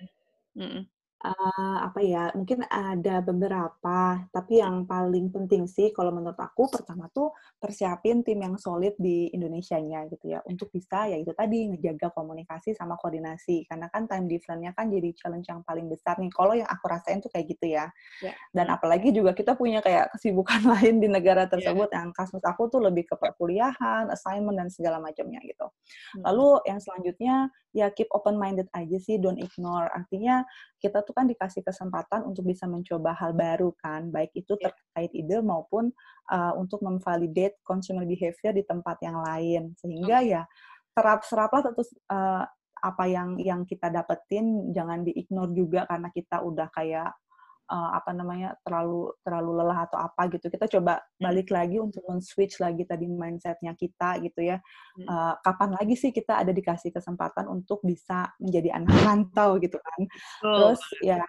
mm 0.58 0.68
-mm. 0.68 0.84
Uh, 1.18 1.82
apa 1.82 1.98
ya, 2.06 2.30
mungkin 2.38 2.62
ada 2.70 3.26
beberapa, 3.26 4.22
tapi 4.30 4.62
yang 4.62 4.86
paling 4.86 5.34
penting 5.34 5.66
sih 5.66 5.90
kalau 5.90 6.14
menurut 6.14 6.38
aku 6.38 6.70
pertama 6.70 7.10
tuh 7.10 7.34
persiapin 7.58 8.22
tim 8.22 8.38
yang 8.38 8.54
solid 8.62 8.94
di 9.02 9.26
Indonesianya 9.34 10.06
gitu 10.14 10.38
ya, 10.38 10.46
untuk 10.46 10.70
bisa 10.70 11.10
ya 11.10 11.18
itu 11.18 11.34
tadi 11.34 11.74
ngejaga 11.74 12.14
komunikasi 12.14 12.78
sama 12.78 13.02
koordinasi, 13.02 13.66
karena 13.66 13.90
kan 13.90 14.06
time 14.06 14.30
difference-nya 14.30 14.78
kan 14.78 14.94
jadi 14.94 15.10
challenge 15.18 15.50
yang 15.50 15.66
paling 15.66 15.90
besar 15.90 16.22
nih. 16.22 16.30
Kalau 16.30 16.54
yang 16.54 16.70
aku 16.70 16.86
rasain 16.86 17.18
tuh 17.18 17.34
kayak 17.34 17.50
gitu 17.50 17.66
ya. 17.66 17.90
Yeah. 18.22 18.38
Dan 18.54 18.70
apalagi 18.70 19.10
juga 19.10 19.34
kita 19.34 19.58
punya 19.58 19.82
kayak 19.82 20.14
kesibukan 20.14 20.62
lain 20.78 21.02
di 21.02 21.10
negara 21.10 21.50
tersebut 21.50 21.90
yeah. 21.90 22.06
yang 22.06 22.14
kasus 22.14 22.46
aku 22.46 22.70
tuh 22.70 22.78
lebih 22.78 23.10
ke 23.10 23.18
perkuliahan, 23.18 24.14
assignment 24.14 24.54
dan 24.54 24.70
segala 24.70 25.02
macamnya 25.02 25.42
gitu. 25.42 25.66
Hmm. 26.14 26.30
Lalu 26.30 26.62
yang 26.70 26.78
selanjutnya 26.78 27.50
ya 27.78 27.94
keep 27.94 28.10
open 28.10 28.42
minded 28.42 28.66
aja 28.74 28.98
sih, 28.98 29.22
don't 29.22 29.38
ignore. 29.38 29.86
Artinya 29.94 30.42
kita 30.82 31.06
tuh 31.06 31.14
kan 31.14 31.30
dikasih 31.30 31.62
kesempatan 31.62 32.26
untuk 32.26 32.50
bisa 32.50 32.66
mencoba 32.66 33.14
hal 33.14 33.38
baru 33.38 33.70
kan, 33.78 34.10
baik 34.10 34.34
itu 34.34 34.58
iya. 34.58 34.74
terkait 34.74 35.14
ide 35.14 35.38
maupun 35.46 35.94
uh, 36.34 36.58
untuk 36.58 36.82
memvalidate 36.82 37.62
consumer 37.62 38.02
behavior 38.10 38.50
di 38.50 38.66
tempat 38.66 38.98
yang 39.06 39.22
lain. 39.22 39.78
Sehingga 39.78 40.26
ya 40.26 40.42
serap-seraplah 40.98 41.62
terus 41.70 41.94
uh, 42.10 42.42
apa 42.82 43.04
yang 43.06 43.38
yang 43.38 43.62
kita 43.70 43.94
dapetin 43.94 44.74
jangan 44.74 45.06
di-ignore 45.06 45.54
juga 45.54 45.86
karena 45.86 46.10
kita 46.10 46.42
udah 46.42 46.68
kayak 46.74 47.14
uh, 47.68 47.90
apa 47.96 48.12
namanya 48.16 48.56
terlalu 48.64 49.12
terlalu 49.22 49.52
lelah 49.62 49.80
atau 49.88 50.00
apa 50.00 50.32
gitu. 50.34 50.48
Kita 50.48 50.66
coba 50.80 51.00
hmm. 51.00 51.24
balik 51.24 51.48
lagi 51.52 51.78
untuk 51.78 52.04
men-switch 52.08 52.60
lagi 52.64 52.84
tadi 52.88 53.06
mindsetnya 53.06 53.76
kita 53.76 54.24
gitu 54.24 54.42
ya. 54.44 54.58
Uh, 54.98 55.36
kapan 55.46 55.76
lagi 55.78 55.96
sih 56.00 56.12
kita 56.16 56.42
ada 56.42 56.52
dikasih 56.56 56.90
kesempatan 56.90 57.46
untuk 57.52 57.84
bisa 57.84 58.32
menjadi 58.42 58.82
anak 58.82 58.96
rantau 59.04 59.60
gitu 59.62 59.78
kan? 59.78 60.02
Terus 60.42 60.82
ya 61.04 61.22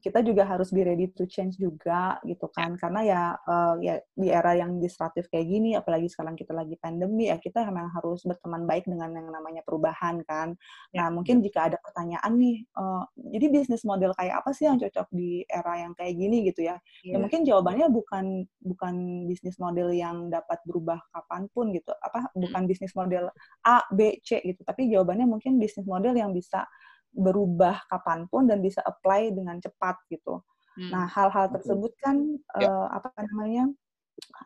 kita 0.00 0.24
juga 0.24 0.48
harus 0.48 0.72
be 0.72 0.86
ready 0.86 1.10
to 1.12 1.28
change 1.28 1.58
juga 1.60 2.16
gitu 2.24 2.48
kan. 2.48 2.78
Karena 2.80 3.00
ya 3.02 3.22
uh, 3.44 3.74
ya 3.82 4.00
di 4.16 4.32
era 4.32 4.56
yang 4.56 4.80
disruptif 4.80 5.28
kayak 5.28 5.46
gini 5.48 5.76
apalagi 5.76 6.08
sekarang 6.08 6.38
kita 6.38 6.56
lagi 6.56 6.78
pandemi 6.78 7.28
ya 7.28 7.36
kita 7.36 7.66
memang 7.68 7.92
harus 7.92 8.24
berteman 8.24 8.64
baik 8.64 8.88
dengan 8.88 9.12
yang 9.12 9.28
namanya 9.28 9.60
perubahan 9.66 10.24
kan. 10.24 10.54
Ya. 10.94 11.02
nah 11.02 11.08
mungkin 11.10 11.42
jika 11.42 11.66
ada 11.66 11.82
pertanyaan 11.82 12.38
nih 12.38 12.62
uh, 12.78 13.02
jadi 13.34 13.46
bisnis 13.50 13.82
model 13.82 14.14
kayak 14.14 14.38
apa 14.38 14.54
sih 14.54 14.70
yang 14.70 14.78
cocok 14.78 15.10
di 15.10 15.42
era 15.50 15.82
yang 15.82 15.92
kayak 15.98 16.14
gini 16.14 16.46
gitu 16.46 16.62
ya? 16.62 16.78
Ya, 17.02 17.16
ya 17.16 17.16
mungkin 17.18 17.42
jawabannya 17.42 17.90
bukan 17.90 18.46
bukan 18.62 18.94
bisnis 19.26 19.58
model 19.58 19.90
yang 19.90 20.30
dapat 20.30 20.62
berubah 20.62 21.02
kapan 21.10 21.50
pun 21.50 21.74
gitu. 21.74 21.90
Apa 21.98 22.30
hmm. 22.30 22.38
bukan 22.38 22.62
bisnis 22.70 22.94
model 22.94 23.28
A 23.66 23.82
B 23.90 24.22
C 24.22 24.38
gitu. 24.46 24.62
Tapi 24.62 24.86
jawabannya 24.88 25.26
mungkin 25.26 25.58
bisnis 25.58 25.84
model 25.84 26.14
yang 26.14 26.30
bisa 26.30 26.64
berubah 27.12 27.84
kapan 27.92 28.24
pun 28.26 28.48
dan 28.48 28.64
bisa 28.64 28.80
apply 28.82 29.32
dengan 29.32 29.60
cepat 29.60 30.00
gitu. 30.08 30.40
Hmm. 30.76 30.90
Nah, 30.90 31.04
hal-hal 31.08 31.52
tersebut 31.52 31.92
kan 32.00 32.16
ya. 32.56 32.68
uh, 32.68 32.88
apa 32.96 33.12
namanya 33.20 33.68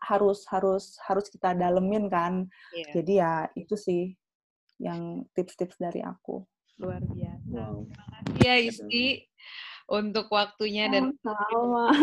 harus 0.02 0.42
harus 0.50 0.98
harus 1.06 1.26
kita 1.30 1.54
dalemin 1.54 2.10
kan. 2.10 2.50
Yeah. 2.74 2.92
Jadi 3.00 3.12
ya 3.22 3.32
itu 3.54 3.74
sih 3.78 4.02
yang 4.82 5.24
tips-tips 5.32 5.78
dari 5.78 6.02
aku. 6.02 6.42
Luar 6.82 7.00
biasa. 7.00 7.56
Wow. 7.56 7.88
Terima 7.88 8.04
kasih 8.12 8.44
ya 8.44 8.54
Isti 8.60 9.06
untuk 9.86 10.26
waktunya 10.34 10.90
dan, 10.90 11.14
sama. 11.22 11.94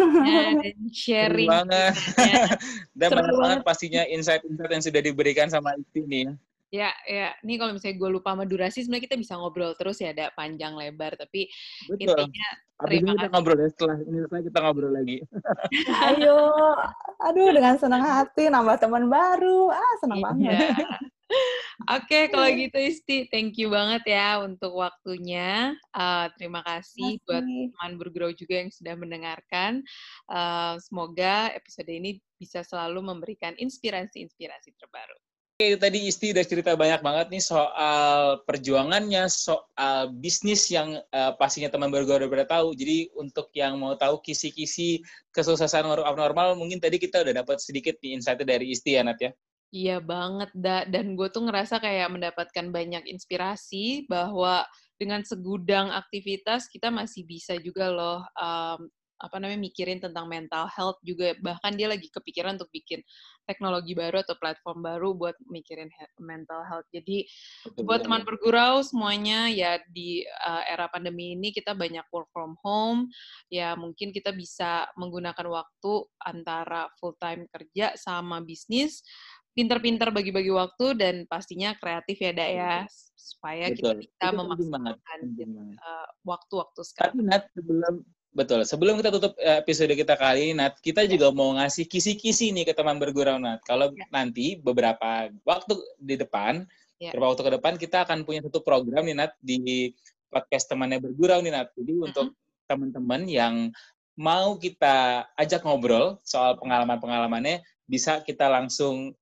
dan 0.63 0.77
sharing. 1.03 1.49
banget. 1.51 1.93
dan 2.95 3.09
banyak 3.11 3.35
banget 3.37 3.59
pastinya 3.67 4.01
insight-insight 4.07 4.71
yang 4.71 4.83
sudah 4.83 5.01
diberikan 5.03 5.47
sama 5.51 5.75
Isti 5.75 6.01
nih. 6.07 6.27
Ya, 6.73 6.89
ya. 7.05 7.37
Ini 7.45 7.61
kalau 7.61 7.77
misalnya 7.77 8.01
gue 8.01 8.09
lupa 8.09 8.33
sama 8.33 8.49
durasi, 8.49 8.81
sebenarnya 8.81 9.05
kita 9.05 9.17
bisa 9.21 9.37
ngobrol 9.37 9.77
terus 9.77 10.01
ya, 10.01 10.09
ada 10.09 10.33
panjang 10.33 10.73
lebar. 10.73 11.13
Tapi 11.13 11.45
Betul. 11.85 12.01
intinya 12.01 12.47
terima 12.81 13.13
kita 13.13 13.29
ngobrol 13.29 13.59
ya 13.61 13.69
setelah 13.69 13.95
ini 14.01 14.17
selesai 14.25 14.43
kita 14.49 14.59
ngobrol 14.65 14.91
lagi. 14.91 15.17
Ayo, 16.09 16.39
aduh 17.21 17.53
dengan 17.53 17.77
senang 17.77 18.01
hati 18.01 18.49
nambah 18.49 18.81
teman 18.81 19.05
baru, 19.05 19.69
ah 19.69 19.93
senang 20.01 20.17
iya. 20.17 20.25
banget. 20.25 20.73
Oke, 21.89 22.05
okay, 22.05 22.23
kalau 22.29 22.45
gitu 22.53 22.77
Isti, 22.77 23.17
thank 23.33 23.57
you 23.57 23.69
banget 23.73 24.05
ya 24.05 24.41
untuk 24.41 24.77
waktunya. 24.77 25.73
Uh, 25.93 26.29
terima 26.37 26.61
kasih 26.61 27.17
Masih. 27.17 27.25
buat 27.25 27.45
teman 27.45 27.91
bergrow 27.97 28.31
juga 28.33 28.65
yang 28.65 28.69
sudah 28.69 28.93
mendengarkan. 28.93 29.81
Uh, 30.29 30.77
semoga 30.81 31.49
episode 31.53 31.89
ini 31.89 32.21
bisa 32.37 32.61
selalu 32.61 33.01
memberikan 33.01 33.57
inspirasi-inspirasi 33.57 34.77
terbaru. 34.77 35.17
Oke, 35.53 35.77
tadi 35.77 36.09
Isti 36.09 36.33
udah 36.33 36.41
cerita 36.49 36.73
banyak 36.73 37.05
banget 37.05 37.27
nih 37.29 37.43
soal 37.45 38.41
perjuangannya, 38.41 39.29
soal 39.29 40.09
bisnis 40.09 40.65
yang 40.73 40.97
uh, 41.13 41.37
pastinya 41.37 41.69
teman 41.69 41.93
baru 41.93 42.09
udah 42.09 42.25
pada 42.25 42.45
tahu. 42.57 42.73
Jadi 42.73 43.13
untuk 43.13 43.53
yang 43.53 43.77
mau 43.77 43.93
tahu 43.93 44.17
kisi-kisi 44.25 45.05
kesuksesan 45.29 45.85
abnormal, 45.85 46.57
mungkin 46.57 46.81
tadi 46.81 46.97
kita 46.97 47.21
udah 47.21 47.45
dapat 47.45 47.61
sedikit 47.61 47.93
nih 48.01 48.17
insight 48.17 48.41
dari 48.41 48.73
Isti 48.73 48.97
ya, 48.97 49.05
Nat 49.05 49.21
ya? 49.21 49.29
Iya 49.69 49.97
banget, 50.01 50.49
da. 50.57 50.89
dan 50.89 51.13
gue 51.13 51.29
tuh 51.29 51.45
ngerasa 51.45 51.77
kayak 51.77 52.09
mendapatkan 52.09 52.73
banyak 52.73 53.05
inspirasi 53.13 54.09
bahwa 54.09 54.65
dengan 54.97 55.21
segudang 55.21 55.93
aktivitas 55.93 56.65
kita 56.65 56.89
masih 56.89 57.29
bisa 57.29 57.57
juga 57.61 57.93
loh 57.93 58.25
um, 58.37 58.89
apa 59.23 59.39
namanya 59.39 59.63
mikirin 59.63 60.03
tentang 60.03 60.27
mental 60.27 60.67
health 60.67 60.99
juga. 60.99 61.31
Bahkan 61.39 61.79
dia 61.79 61.87
lagi 61.87 62.11
kepikiran 62.11 62.59
untuk 62.59 62.67
bikin 62.75 62.99
teknologi 63.47 63.95
baru 63.95 64.19
atau 64.19 64.35
platform 64.35 64.83
baru 64.83 65.15
buat 65.15 65.39
mikirin 65.47 65.87
mental 66.19 66.67
health. 66.67 66.87
Jadi 66.91 67.23
Betul 67.63 67.87
buat 67.87 68.03
teman 68.03 68.27
bergurau 68.27 68.83
semuanya 68.83 69.47
ya 69.47 69.79
di 69.87 70.27
uh, 70.27 70.63
era 70.67 70.91
pandemi 70.91 71.39
ini 71.39 71.55
kita 71.55 71.71
banyak 71.71 72.03
work 72.11 72.27
from 72.35 72.59
home. 72.59 73.07
Ya 73.47 73.79
mungkin 73.79 74.11
kita 74.11 74.35
bisa 74.35 74.91
menggunakan 74.99 75.47
waktu 75.47 75.93
antara 76.19 76.91
full 76.99 77.15
time 77.15 77.47
kerja 77.47 77.95
sama 77.95 78.43
bisnis. 78.43 79.07
Pinter-pinter 79.53 80.09
bagi-bagi 80.09 80.49
waktu 80.49 80.97
dan 80.97 81.15
pastinya 81.29 81.77
kreatif 81.77 82.17
ya 82.17 82.33
Dak 82.33 82.49
ya. 82.49 82.75
Supaya 83.13 83.69
Betul. 83.69 83.77
kita 83.77 83.93
bisa 84.01 84.25
memaksimalkan 84.33 85.19
uh, 85.77 86.09
waktu-waktu 86.25 86.81
sekarang. 86.81 87.21
Tapi 87.21 87.29
Nat 87.29 87.43
sebelum 87.53 88.01
Betul. 88.33 88.65
Sebelum 88.65 88.97
kita 88.97 89.13
tutup 89.13 89.37
eh, 89.37 89.61
episode 89.61 89.93
kita 89.93 90.17
kali 90.17 90.49
ini, 90.49 90.53
Nat, 90.57 90.81
kita 90.81 91.05
ya. 91.05 91.13
juga 91.13 91.29
mau 91.29 91.53
ngasih 91.53 91.85
kisi-kisi 91.85 92.49
nih 92.49 92.65
ke 92.65 92.73
teman 92.73 92.97
bergurau, 92.97 93.37
Nat. 93.37 93.61
Kalau 93.61 93.93
ya. 93.93 94.09
nanti 94.09 94.57
beberapa 94.57 95.29
waktu 95.45 95.77
di 96.01 96.17
depan, 96.17 96.65
ya. 96.97 97.13
beberapa 97.13 97.37
waktu 97.37 97.43
ke 97.45 97.51
depan, 97.61 97.73
kita 97.77 97.97
akan 98.09 98.25
punya 98.25 98.41
satu 98.41 98.65
program 98.65 99.05
nih, 99.05 99.15
Nat, 99.21 99.37
di 99.37 99.93
podcast 100.33 100.65
temannya 100.65 100.97
bergurau 100.97 101.45
nih, 101.45 101.53
Nat. 101.53 101.69
Jadi 101.77 101.93
uh-huh. 101.93 102.07
untuk 102.09 102.27
teman-teman 102.65 103.21
yang 103.29 103.55
mau 104.17 104.57
kita 104.57 105.29
ajak 105.37 105.61
ngobrol 105.61 106.17
soal 106.25 106.57
pengalaman-pengalamannya, 106.57 107.61
bisa 107.85 108.25
kita 108.25 108.49
langsung 108.49 109.13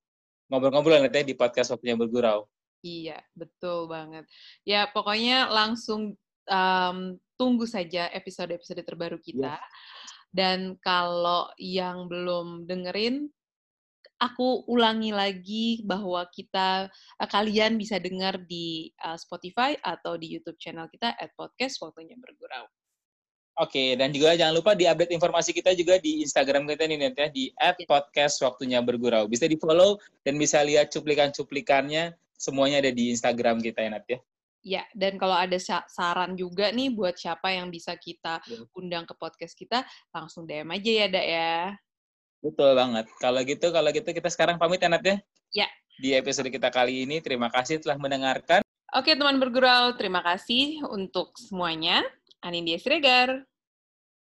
ngobrol-ngobrol 0.47 1.03
Nat, 1.03 1.11
ya, 1.11 1.27
di 1.27 1.35
podcast 1.35 1.75
waktunya 1.75 1.99
bergurau. 1.99 2.47
Iya, 2.79 3.19
betul 3.35 3.91
banget. 3.91 4.23
Ya, 4.63 4.87
pokoknya 4.87 5.51
langsung 5.51 6.15
um, 6.47 6.97
tunggu 7.41 7.65
saja 7.65 8.05
episode-episode 8.13 8.85
terbaru 8.85 9.17
kita. 9.17 9.57
Yes. 9.57 9.69
Dan 10.29 10.77
kalau 10.77 11.49
yang 11.57 12.05
belum 12.05 12.69
dengerin, 12.69 13.33
aku 14.21 14.69
ulangi 14.69 15.09
lagi 15.09 15.81
bahwa 15.81 16.21
kita 16.29 16.85
uh, 17.17 17.27
kalian 17.27 17.81
bisa 17.81 17.97
dengar 17.97 18.37
di 18.45 18.93
uh, 19.01 19.17
Spotify 19.17 19.73
atau 19.81 20.21
di 20.21 20.29
YouTube 20.29 20.61
channel 20.61 20.85
kita 20.93 21.17
at 21.17 21.33
podcast 21.33 21.81
waktunya 21.81 22.13
bergurau. 22.21 22.69
Oke, 23.59 23.99
dan 23.99 24.15
juga 24.15 24.31
jangan 24.39 24.55
lupa 24.55 24.71
di 24.77 24.87
update 24.87 25.11
informasi 25.11 25.51
kita 25.51 25.75
juga 25.75 25.99
di 25.99 26.23
Instagram 26.23 26.63
kita 26.71 26.87
nih 26.87 26.97
nanti 27.03 27.19
ya 27.19 27.27
di 27.27 27.43
at 27.59 27.75
iya. 27.75 27.83
podcast 27.83 28.39
waktunya 28.45 28.79
bergurau. 28.79 29.27
Bisa 29.27 29.43
di 29.49 29.59
follow 29.59 29.99
dan 30.23 30.39
bisa 30.39 30.63
lihat 30.63 30.87
cuplikan-cuplikannya 30.93 32.15
semuanya 32.39 32.79
ada 32.79 32.95
di 32.95 33.11
Instagram 33.11 33.59
kita 33.59 33.83
ya 33.83 33.89
Nat 33.91 34.05
ya. 34.07 34.23
Ya, 34.61 34.85
dan 34.93 35.17
kalau 35.17 35.33
ada 35.33 35.57
saran 35.89 36.37
juga 36.37 36.69
nih 36.69 36.93
buat 36.93 37.17
siapa 37.17 37.49
yang 37.49 37.73
bisa 37.73 37.97
kita 37.97 38.45
iya. 38.45 38.61
undang 38.77 39.09
ke 39.09 39.17
podcast 39.17 39.57
kita, 39.57 39.81
langsung 40.13 40.45
DM 40.45 40.69
aja 40.69 40.91
ya, 41.01 41.07
Dak 41.09 41.25
ya. 41.25 41.53
Betul 42.45 42.77
banget. 42.77 43.05
Kalau 43.17 43.41
gitu, 43.41 43.67
kalau 43.73 43.89
gitu 43.89 44.09
kita 44.13 44.29
sekarang 44.29 44.61
pamit 44.61 44.77
ya, 44.77 44.89
Nat 44.93 45.01
ya? 45.01 45.17
Ya. 45.53 45.67
Di 45.97 46.13
episode 46.13 46.53
kita 46.53 46.69
kali 46.69 47.09
ini, 47.09 47.25
terima 47.25 47.49
kasih 47.49 47.81
telah 47.81 47.97
mendengarkan. 47.97 48.61
Oke, 48.93 49.17
teman 49.17 49.41
bergurau, 49.41 49.97
terima 49.97 50.21
kasih 50.21 50.85
untuk 50.93 51.33
semuanya. 51.41 52.05
Anindya 52.41 52.77
Sregar. 52.77 53.45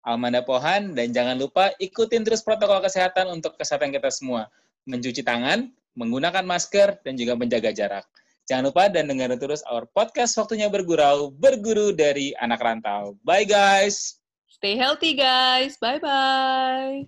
Almanda 0.03 0.39
Pohan, 0.39 0.95
dan 0.95 1.11
jangan 1.11 1.35
lupa 1.35 1.75
ikutin 1.83 2.23
terus 2.23 2.39
protokol 2.39 2.79
kesehatan 2.79 3.27
untuk 3.27 3.59
kesehatan 3.59 3.91
kita 3.91 4.07
semua. 4.07 4.47
Mencuci 4.87 5.19
tangan, 5.19 5.67
menggunakan 5.99 6.47
masker, 6.47 7.03
dan 7.03 7.19
juga 7.19 7.35
menjaga 7.35 7.75
jarak. 7.75 8.05
Jangan 8.49 8.73
lupa 8.73 8.89
dan 8.89 9.05
dengar 9.05 9.29
terus 9.37 9.61
our 9.69 9.85
podcast 9.93 10.33
Waktunya 10.33 10.65
Bergurau, 10.73 11.29
berguru 11.29 11.93
dari 11.93 12.33
anak 12.41 12.65
rantau. 12.65 13.13
Bye 13.21 13.45
guys! 13.45 14.17
Stay 14.49 14.73
healthy 14.73 15.13
guys! 15.13 15.77
Bye-bye! 15.77 17.05